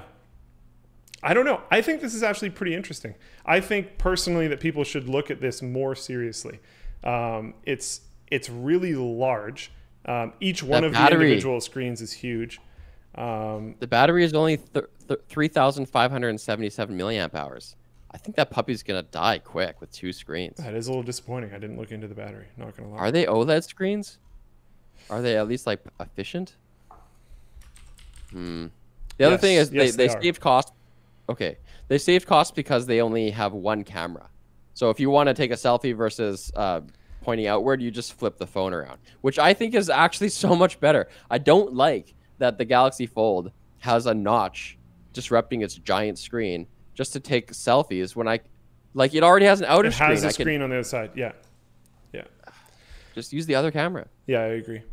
[1.24, 1.61] I don't know.
[1.72, 3.16] I think this is actually pretty interesting.
[3.45, 6.59] I think personally that people should look at this more seriously.
[7.03, 9.72] Um, it's it's really large.
[10.05, 11.18] Um, each one That of battery.
[11.20, 12.59] the individual screens is huge.
[13.16, 17.76] Um, The battery is only th- th- 3,577 milliamp hours.
[18.14, 20.57] I think that puppy's gonna die quick with two screens.
[20.57, 21.51] that is a little disappointing.
[21.53, 22.45] I didn't look into the battery.
[22.57, 22.97] Not gonna lie.
[22.97, 24.20] Are they OLED screens?
[25.09, 26.55] Are they at least like efficient?
[28.32, 28.68] Hmm.
[29.18, 30.74] The other thing Yes, is yes, they, they they saved cost.
[31.30, 31.57] Okay,
[31.88, 34.30] they saved cost because they only have one camera.
[34.74, 36.82] So if you want to take a selfie versus uh,
[37.22, 40.80] pointing outward, you just flip the phone around, which I think is actually so much
[40.80, 41.07] better.
[41.30, 44.78] I don't like that the Galaxy Fold has a notch
[45.14, 48.39] disrupting its giant screen just to take selfies when I,
[48.94, 50.22] like, it already has an outer it has screen.
[50.22, 51.12] can screen on the other side.
[51.16, 51.32] Yeah.
[52.14, 52.24] Yeah.
[53.16, 54.08] just use the other camera.
[54.28, 54.84] Yeah, I agree.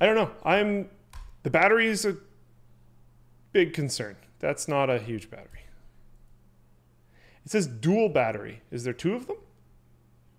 [0.00, 0.30] I don't know.
[0.44, 0.88] I'm
[1.42, 2.16] the battery is a
[3.52, 4.16] big concern.
[4.40, 5.60] That's not a huge battery.
[7.44, 8.62] It says dual battery.
[8.70, 9.36] Is there two of them?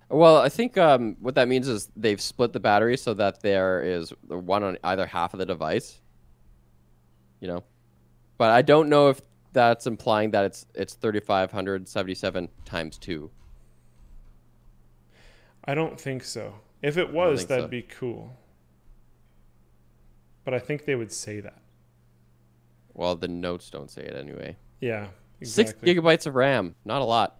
[0.10, 3.82] Well, I think um, what that means is they've split the battery so that there
[3.82, 6.00] is one on either half of the device.
[7.40, 7.64] You know,
[8.38, 9.22] but I don't know if
[9.54, 13.32] that's implying that it's it's thirty five hundred seventy seven times two.
[15.66, 16.56] I don't think so.
[16.82, 17.68] If it was, that'd so.
[17.70, 18.36] be cool.
[20.44, 21.62] But I think they would say that.
[22.94, 24.58] Well, the notes don't say it anyway.
[24.82, 25.08] Yeah.
[25.42, 27.38] Six gigabytes of RAM, not a lot.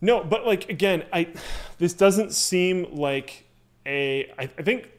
[0.00, 1.28] No, but like again, I
[1.78, 3.46] this doesn't seem like
[3.86, 4.30] a.
[4.38, 4.90] I, I think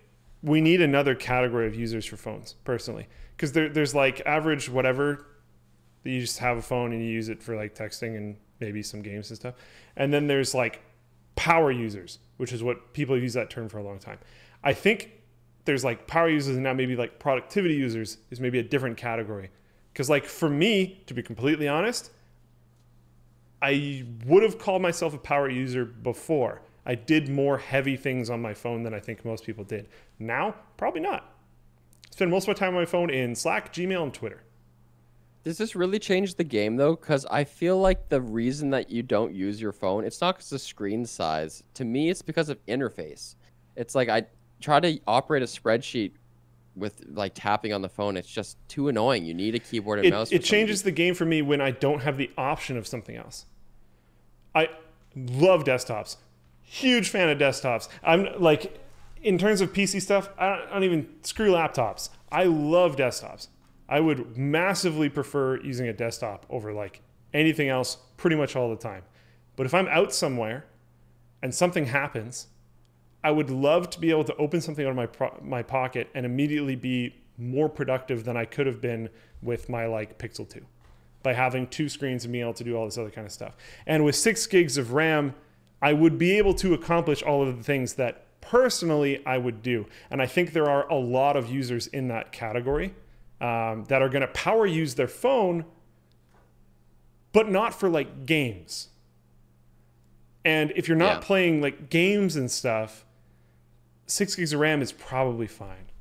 [0.41, 5.25] we need another category of users for phones, personally, because there, there's like average whatever.
[6.05, 8.81] That You just have a phone and you use it for like texting and maybe
[8.81, 9.55] some games and stuff,
[9.97, 10.81] and then there's like
[11.35, 14.19] power users, which is what people use that term for a long time.
[14.63, 15.11] I think
[15.65, 19.49] there's like power users and now maybe like productivity users is maybe a different category.
[19.91, 22.11] Because like for me, to be completely honest,
[23.61, 26.61] I would have called myself a power user before.
[26.85, 29.87] I did more heavy things on my phone than I think most people did.
[30.19, 31.33] Now, probably not.
[32.11, 34.43] Spend most of my time on my phone in Slack, Gmail, and Twitter.
[35.45, 36.95] Does this really change the game though?
[36.95, 40.51] Because I feel like the reason that you don't use your phone, it's not because
[40.51, 41.61] of screen size.
[41.75, 43.35] To me, it's because of interface.
[43.75, 44.23] It's like I
[44.59, 46.13] try to operate a spreadsheet
[46.75, 48.17] with like tapping on the phone.
[48.17, 49.23] It's just too annoying.
[49.23, 50.31] You need a keyboard and It, mouse.
[50.31, 53.45] it changes the game for me when I don't have the option of something else.
[54.55, 54.69] I
[55.15, 56.17] love desktops.
[56.63, 57.87] Huge fan of desktops.
[58.03, 58.79] I'm like,
[59.21, 62.09] in terms of PC stuff, I don't, I don't even screw laptops.
[62.31, 63.47] I love desktops.
[63.87, 67.01] I would massively prefer using a desktop over like
[67.33, 69.03] anything else pretty much all the time.
[69.55, 70.65] But if I'm out somewhere
[71.41, 72.47] and something happens,
[73.23, 76.09] I would love to be able to open something out of my pro- my pocket
[76.13, 79.09] and immediately be more productive than I could have been
[79.41, 80.61] with my like Pixel 2
[81.21, 83.55] by having two screens and being able to do all this other kind of stuff.
[83.85, 85.33] And with 6 gigs of RAM,
[85.81, 89.87] I would be able to accomplish all of the things that personally I would do.
[90.09, 92.93] And I think there are a lot of users in that category
[93.41, 95.65] um, that are going to power use their phone
[97.33, 98.87] but not for like games.
[100.45, 101.19] And if you're not Yeah.
[101.27, 103.05] playing like games and stuff,
[104.07, 105.91] six gigs of RAM is probably fine.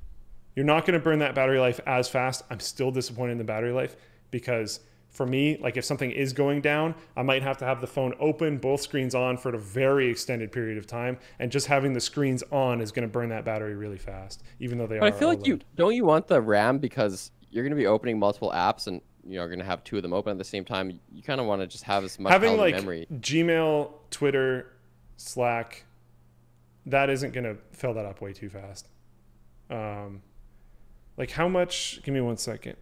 [0.55, 2.45] You're not going to burn that battery life as fast.
[2.51, 3.97] I'm still disappointed in the battery life
[4.31, 4.79] because
[5.15, 8.15] for me, like if something is going down, I might have to have the phone
[8.21, 12.01] open, both screens on for a very extended period of time, and just having the
[12.01, 15.17] screens on is going to burn that battery really fast, even though they But are.
[15.17, 18.19] I feel like you don't you want the RAM because you're going to be opening
[18.19, 20.65] multiple apps and you know, going to have two of them open at the same
[20.65, 21.01] time.
[21.13, 23.07] You kind of want to just have as much having like memory.
[23.11, 24.73] Gmail, Twitter,
[25.17, 25.85] Slack,
[26.87, 28.89] that isn't going to fill that up way too fast.
[29.71, 30.23] Um,
[31.17, 32.01] like how much?
[32.03, 32.77] Give me one second.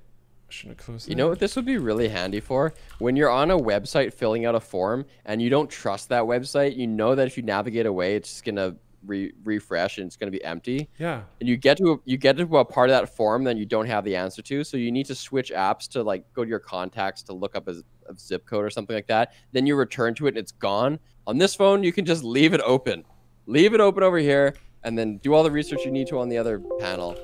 [0.52, 1.08] I shouldn't have closed.
[1.08, 1.22] You that.
[1.22, 2.74] know what this would be really handy for?
[2.98, 6.76] When you're on a website filling out a form and you don't trust that website,
[6.76, 8.76] you know that if you navigate away, it's just gonna
[9.06, 10.90] re- refresh and it's gonna be empty.
[10.98, 11.22] Yeah.
[11.40, 13.64] And you get to a, you get to a part of that form that you
[13.64, 16.50] don't have the answer to, so you need to switch apps to like go to
[16.50, 17.76] your contacts to look up a,
[18.10, 19.32] a zip code or something like that.
[19.52, 20.98] Then you return to it and it's gone.
[21.26, 23.06] On this phone, you can just leave it open,
[23.46, 26.28] leave it open over here, and then do all the research you need to on
[26.28, 27.16] the other panel,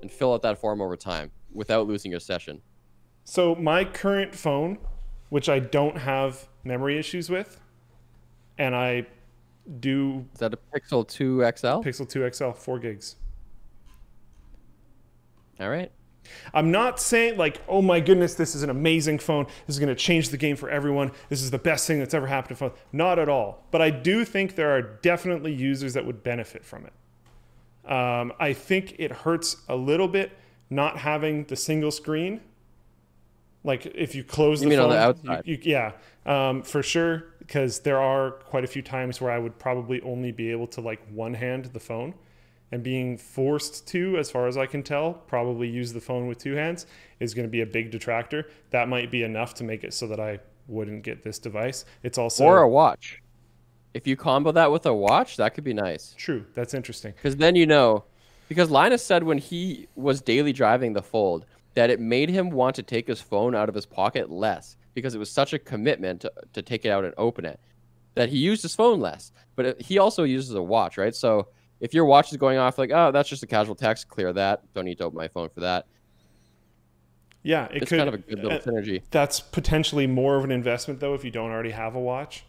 [0.00, 2.60] and fill out that form over time without losing your session.
[3.24, 4.78] So my current phone,
[5.28, 7.60] which I don't have memory issues with,
[8.58, 9.06] and I
[9.80, 11.66] do Is that a Pixel 2 XL?
[11.82, 13.16] Pixel 2 XL 4 gigs.
[15.60, 15.92] All right.
[16.54, 19.46] I'm not saying like, oh my goodness, this is an amazing phone.
[19.66, 21.12] This is going to change the game for everyone.
[21.28, 22.72] This is the best thing that's ever happened to phone.
[22.92, 23.64] Not at all.
[23.70, 27.90] But I do think there are definitely users that would benefit from it.
[27.90, 30.32] Um, I think it hurts a little bit
[30.70, 32.40] not having the single screen.
[33.64, 35.42] Like if you close You the mean on phone, the outside?
[35.46, 35.92] you- yeah,
[36.26, 37.24] um, for sure.
[37.38, 40.80] Because there are quite a few times where I would probably only be able to
[40.80, 42.14] like one hand the phone,
[42.70, 46.38] and being forced to, as far as I can tell, probably use the phone with
[46.38, 46.86] two hands
[47.20, 48.48] is going to be a big detractor.
[48.70, 50.38] That might be enough to make it so that I
[50.68, 51.84] wouldn't get this device.
[52.02, 53.20] It's also or a watch.
[53.92, 56.14] If you combo that with a watch, that could be nice.
[56.16, 56.46] true.
[56.54, 57.12] That's interesting.
[57.12, 58.04] Because then you know,
[58.48, 61.44] because Linus said when he was daily driving the Fold
[61.74, 65.14] that it made him want to take his phone out of his pocket less because
[65.14, 67.58] it was such a commitment to, to take it out and open it
[68.14, 69.32] that he used his phone less.
[69.56, 71.14] But it, he also uses a watch, right?
[71.14, 71.48] So
[71.80, 74.62] if your watch is going off, like, oh, that's just a casual text, clear that.
[74.74, 75.86] Don't need to open my phone for that.
[77.42, 77.98] Yeah, it It's could.
[77.98, 79.02] kind of a good little uh, synergy.
[79.10, 82.44] That's potentially more of an investment though if you don't already have a watch,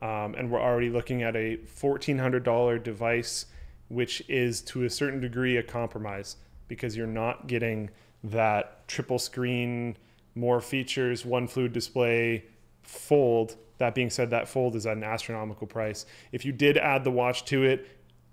[0.00, 3.44] um, and we're already looking at a fourteen hundred dollar device,
[3.88, 7.90] which is to a certain degree a compromise because you're not getting
[8.24, 9.96] that triple screen,
[10.34, 12.44] more features, one fluid display,
[12.82, 13.56] fold.
[13.78, 16.06] That being said, that fold is at an astronomical price.
[16.32, 17.86] If you did add the watch to it,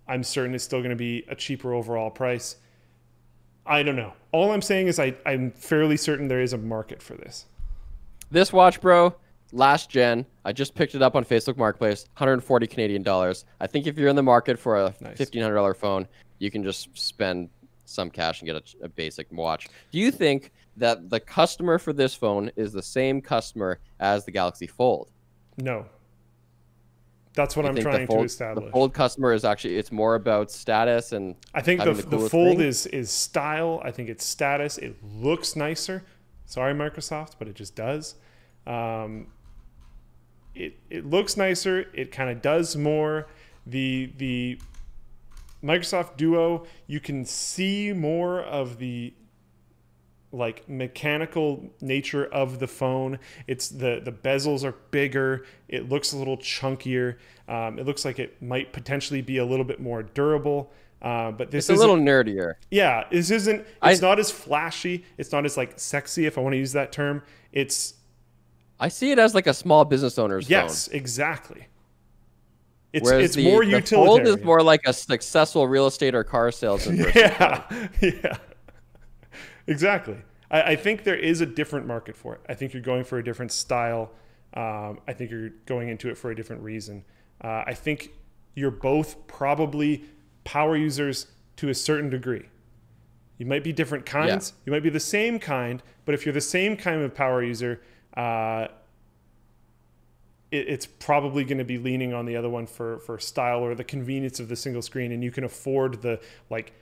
[0.07, 2.57] I'm certain it's still going to be a cheaper overall price.
[3.65, 4.13] I don't know.
[4.31, 7.45] All I'm saying is I, I'm fairly certain there is a market for this.
[8.29, 9.15] This watch, bro,
[9.51, 10.25] last gen.
[10.43, 13.45] I just picked it up on Facebook Marketplace, 140 Canadian dollars.
[13.59, 15.17] I think if you're in the market for a Nice.
[15.17, 16.07] $1,500 phone,
[16.39, 17.49] you can just spend
[17.85, 19.67] some cash and get a, a basic watch.
[19.91, 24.31] Do you think that the customer for this phone is the same customer as the
[24.31, 25.11] Galaxy Fold?
[25.57, 25.85] No.
[27.33, 28.65] That's what You I'm trying Fold, to establish.
[28.65, 32.29] The Fold customer is actually it's more about status and I think the, the the,
[32.29, 32.67] fold thing?
[32.67, 33.81] is is style.
[33.83, 34.77] I think it's status.
[34.77, 36.03] It looks nicer.
[36.45, 38.15] Sorry, Microsoft, but it just does.
[38.65, 39.27] Um,
[40.53, 41.89] it it looks nicer.
[41.93, 43.27] It kind of does more.
[43.67, 44.59] The the
[45.65, 49.13] Microsoft Duo, you can see more of the
[50.31, 53.19] like mechanical nature of the phone.
[53.47, 55.45] It's the the bezels are bigger.
[55.69, 57.17] It looks a little chunkier.
[57.47, 60.71] Um, it looks like it might potentially be a little bit more durable.
[61.01, 62.55] Uh, but this it's a little nerdier.
[62.71, 63.05] yeah.
[63.11, 63.65] This isn't.
[63.81, 65.05] I- It's not as flashy.
[65.17, 67.21] It's not as like sexy, if I want to use that term.
[67.51, 67.93] It's
[68.79, 70.95] I see it as like a small business owner's yes, phone.
[70.97, 71.67] exactly.
[72.95, 73.81] It's Whereas it's the, more the.
[73.81, 77.11] Fold is more like a successful real estate or car salesman.
[77.15, 78.37] yeah, yeah,
[79.67, 80.15] exactly.
[80.49, 82.41] I, I think there is a different market for it.
[82.47, 84.13] I think you're going for a different style.
[84.53, 87.03] Um, I think you're going into it for a different reason.
[87.43, 88.11] Uh, I think
[88.53, 90.05] you're both probably
[90.45, 91.27] power users
[91.57, 92.45] to a certain degree.
[93.37, 94.53] You might be different kinds.
[94.65, 97.81] You might be the same kind, but if you're the same kind of power user,
[98.15, 98.67] uh,
[100.55, 103.75] it, it's probably going to be leaning on the other one for for style or
[103.75, 106.73] the convenience of the single screen, and you can afford the like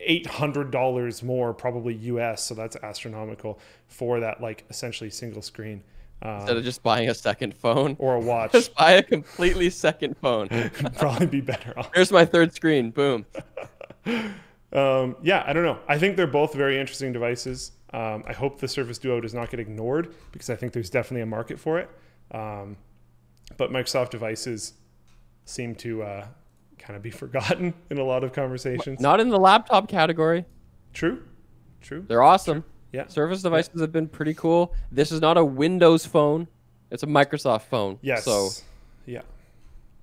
[0.00, 2.44] eight hundred dollars more, probably U.S.
[2.44, 5.82] So that's astronomical for that like essentially single screen
[6.22, 8.52] uh, Instead of just buying a second phone, or a watch.
[8.52, 10.48] just buy a completely second phone.
[10.98, 11.90] Probably be better off.
[11.94, 12.90] Here's my third screen.
[12.90, 13.26] Boom.
[14.72, 15.78] Um, yeah, I don't know.
[15.88, 17.72] I think they're both very interesting devices.
[17.94, 21.22] Um, I hope the Surface Duo does not get ignored because I think there's definitely
[21.22, 21.88] a market for it.
[22.32, 22.76] Um,
[23.56, 24.74] but Microsoft devices
[25.44, 26.26] seem to uh,
[26.78, 29.00] kind of be forgotten in a lot of conversations.
[29.00, 30.44] Not in the laptop category.
[30.92, 31.22] True,
[31.80, 32.04] true.
[32.08, 32.64] They're awesome.
[32.92, 33.06] Yeah.
[33.08, 34.74] Surface devices have been pretty cool.
[34.90, 36.48] This is not a Windows phone.
[36.90, 37.98] It's a Microsoft phone.
[38.00, 38.24] Yes.
[38.24, 38.48] So,
[39.06, 39.20] yeah,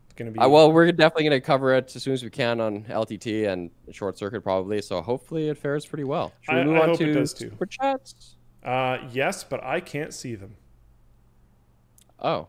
[0.05, 0.39] it's gonna be.
[0.39, 3.47] uh, well, we're definitely going to cover it as soon as we can on LTT
[3.47, 4.81] and Short Circuit probably.
[4.81, 6.33] So hopefully it fares pretty well.
[6.41, 7.49] Should we I- move I on hope it to does too.
[7.49, 8.35] super chats?
[8.63, 10.55] uh, yes, but I can't see them.
[12.19, 12.47] Oh,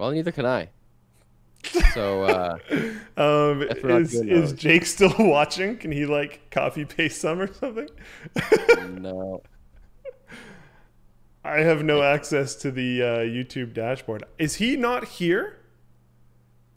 [0.00, 0.68] well, neither can I.
[1.94, 2.58] So uh,
[3.16, 4.52] Um, If we're not is, is.
[4.54, 5.76] Jake still watching?
[5.76, 7.88] Can he like copy paste some or something?
[9.00, 9.42] no.
[11.44, 14.24] I have no access to the uh, YouTube dashboard.
[14.38, 15.58] Is he not here?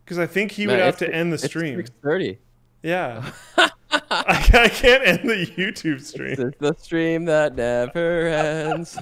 [0.04, 1.80] Because I think he would have to end the stream.
[1.80, 2.38] it's stream.
[2.82, 3.32] Yeah.
[3.58, 3.70] I,
[4.10, 8.98] I can't end the YouTube stream This is the stream that never ends.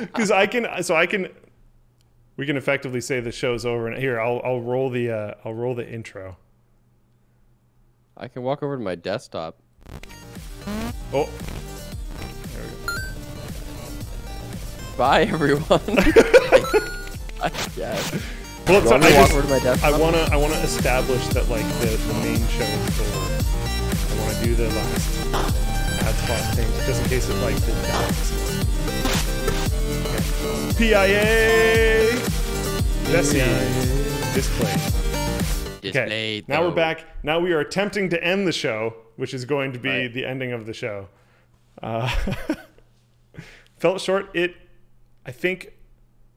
[0.00, 0.66] because I can.
[0.82, 1.28] So I can.
[2.36, 3.86] We can effectively say the show's over.
[3.88, 6.36] And here, I'll I'll roll the uh, I'll roll the intro.
[8.16, 9.58] I can walk over to my desktop.
[11.12, 11.28] Oh.
[12.52, 12.94] There we go.
[14.96, 15.62] Bye, everyone.
[17.42, 18.12] I guess.
[18.66, 19.84] Well, You so want I, to just?
[19.84, 23.44] I wanna I wanna establish that like the, the main show is over.
[24.10, 25.26] I wanna do the last
[26.02, 27.56] ad spot thing, just in case it like.
[27.56, 28.53] Okay.
[30.76, 32.12] PIA.
[33.08, 33.40] Vessi.
[34.34, 34.76] Displate.
[35.78, 35.90] Okay.
[35.90, 37.06] Displayed, Now we're back.
[37.24, 40.12] Now we are attempting to end the show, which is going to be Right.
[40.12, 41.08] the ending of the show.
[41.82, 42.14] Uh,
[43.78, 44.28] felt short.
[44.34, 44.54] It,
[45.24, 45.72] I think,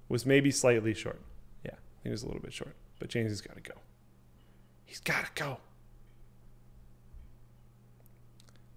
[0.08, 1.22] was maybe slightly short.
[1.66, 2.76] Yeah, I think it was a little bit short.
[3.00, 3.76] But James has got to go.
[4.86, 5.58] He's got to go.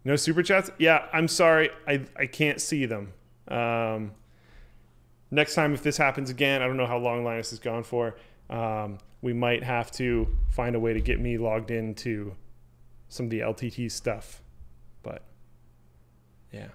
[0.04, 0.70] No super chats?
[0.78, 1.70] Yeah, I'm sorry.
[1.86, 3.12] I, I can't see them.
[3.48, 4.12] Um,
[5.30, 8.16] next time, if this happens again, I don't know how long Linus has gone for.
[8.48, 12.34] Um, we might have to find a way to get me logged into
[13.08, 14.42] some of the LTT stuff.
[15.02, 15.22] But
[16.52, 16.68] yeah.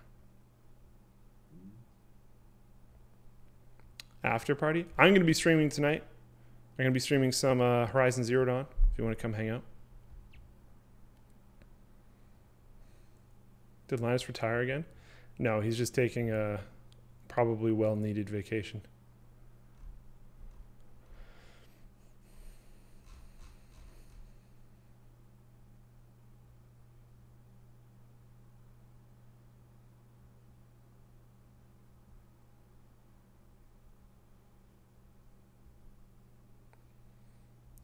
[4.24, 4.86] After party?
[4.98, 6.04] I'm going to be streaming tonight.
[6.78, 9.34] I'm going to be streaming some uh, Horizon Zero Dawn if you want to come
[9.34, 9.64] hang out.
[13.88, 14.86] Did Linus retire again?
[15.38, 16.60] No, he's just taking a
[17.36, 18.82] probably well needed vacation.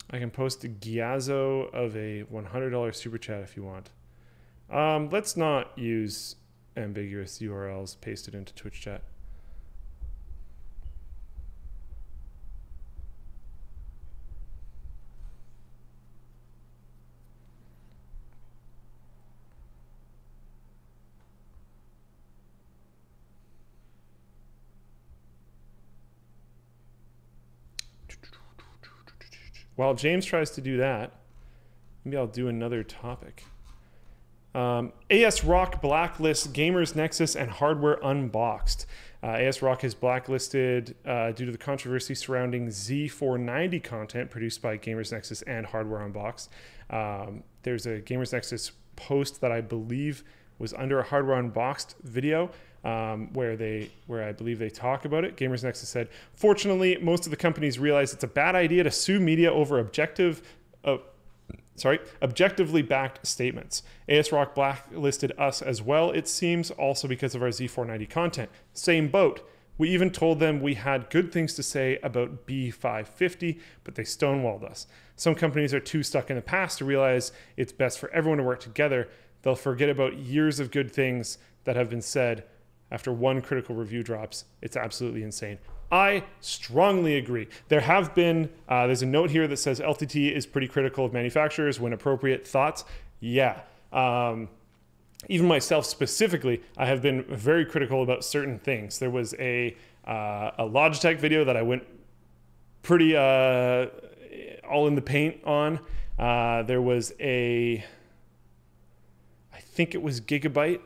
[0.10, 3.90] I can post a Gyazo of a $100 super chat if you want.
[4.70, 6.38] Um, let's not use
[6.78, 9.02] ambiguous URLs pasted into Twitch chat.
[29.82, 31.12] While James tries to do that,
[32.06, 33.46] maybe I'll do another topic.
[34.54, 38.86] Um, ASRock blacklists Gamers Nexus and hardware unboxed.
[39.24, 45.12] Uh, ASRock has blacklisted uh, due to the controversy surrounding Z490 content produced by Gamers
[45.12, 46.50] Nexus and Hardware Unboxed.
[46.92, 50.24] Um, there's a Gamers Nexus post that I believe
[50.60, 52.52] was under a Hardware Unboxed video
[52.84, 55.38] um, where they where I believe they talk about it.
[55.38, 59.20] Gamers Nexus said, "Fortunately, most of the companies realize it's a bad idea to sue
[59.20, 60.42] media over objective."
[60.84, 60.98] Uh,
[61.76, 63.84] sorry, objectively backed statements.
[64.10, 68.50] ASRock blacklisted us as well, it seems, also because of our Z490 content.
[68.74, 69.48] Same boat.
[69.78, 74.64] We even told them we had good things to say about B550, but they stonewalled
[74.64, 74.86] us.
[75.16, 78.44] Some companies are too stuck in the past to realize it's best for everyone to
[78.44, 79.10] work together.
[79.42, 82.44] They'll forget about years of good things that have been said
[82.92, 84.46] after one critical review drops.
[84.62, 85.58] It's absolutely insane.
[85.92, 87.48] I strongly agree.
[87.68, 91.14] There have been, uh, there's a note here that says LTT is pretty critical of
[91.14, 92.48] manufacturers when appropriate.
[92.48, 92.86] Thoughts?
[93.20, 93.62] Yeah.
[93.92, 94.48] Um,
[95.28, 99.00] even myself specifically, I have been very critical about certain things.
[99.00, 99.76] There was a,
[100.08, 101.84] uh, a Logitech video that I went
[102.84, 103.88] pretty uh,
[104.70, 105.80] all in the paint on.
[106.18, 107.84] Uh, there was a,
[109.54, 110.82] I think it was Gigabyte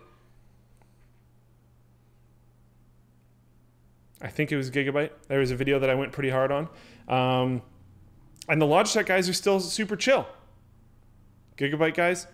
[4.26, 5.11] I think it was Gigabyte.
[5.28, 6.67] There was a video that I went pretty hard on.
[7.07, 7.61] Um,
[8.49, 10.28] and the Logitech guys are still super chill.
[11.57, 12.26] Gigabyte guys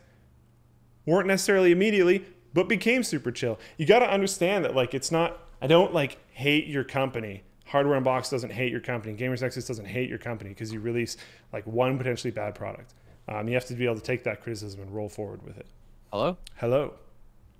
[1.05, 2.23] weren't necessarily immediately,
[2.53, 3.59] but became super chill.
[3.77, 7.43] You got to understand that, like, it's not, I don't like hate your company.
[7.65, 9.13] Hardware Unboxed doesn't hate your company.
[9.13, 11.17] Gamers Nexus doesn't hate your company because you release
[11.51, 12.93] like one potentially bad product.
[13.27, 15.65] Um, you have to be able to take that criticism and roll forward with it.
[16.11, 16.37] Hello?
[16.55, 16.93] Hello.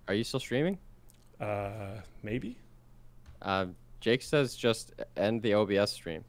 [0.07, 0.77] Are you still streaming?
[1.39, 2.57] Uh, maybe?
[3.41, 6.25] Um, Jake says just end the OBS stream.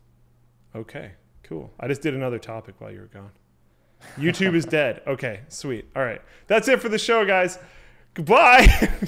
[0.76, 1.12] Okay,
[1.42, 1.72] cool.
[1.80, 3.30] I just did another topic while you were gone.
[4.16, 5.00] YouTube is dead.
[5.06, 5.86] Okay, sweet.
[5.96, 6.20] All right.
[6.46, 7.58] That's it for the show, guys.
[8.14, 8.66] Goodbye.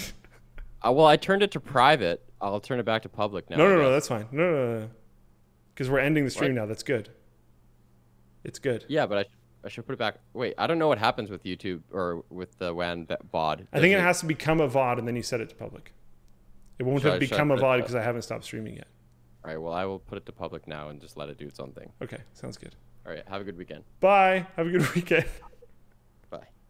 [0.87, 2.23] Uh, well, I turned it to private.
[2.43, 3.57] I'll turn it back to public now.
[3.57, 4.27] no, no, no, that's fine.
[4.31, 4.91] No, no, no.
[5.73, 6.61] Because we're ending the stream What?
[6.61, 6.67] now.
[6.67, 7.09] That's good.
[8.45, 8.85] It's good.
[8.87, 9.25] Yeah, but I,
[9.65, 10.17] I should put it back.
[10.35, 13.67] Wait, I don't know what happens with YouTube or with the WAN VOD.
[13.73, 15.95] I think it has to become a VOD and then you set it to public.
[16.79, 18.87] It won't Should have I- become a VOD because I haven't stopped streaming yet.
[19.45, 21.47] All right, well, I will put it to public now and just let it do
[21.47, 21.93] its own thing.
[22.03, 22.75] Okay, sounds good.
[23.07, 23.85] All right, have a good weekend.
[24.01, 24.47] Bye.
[24.57, 25.27] Have a good weekend.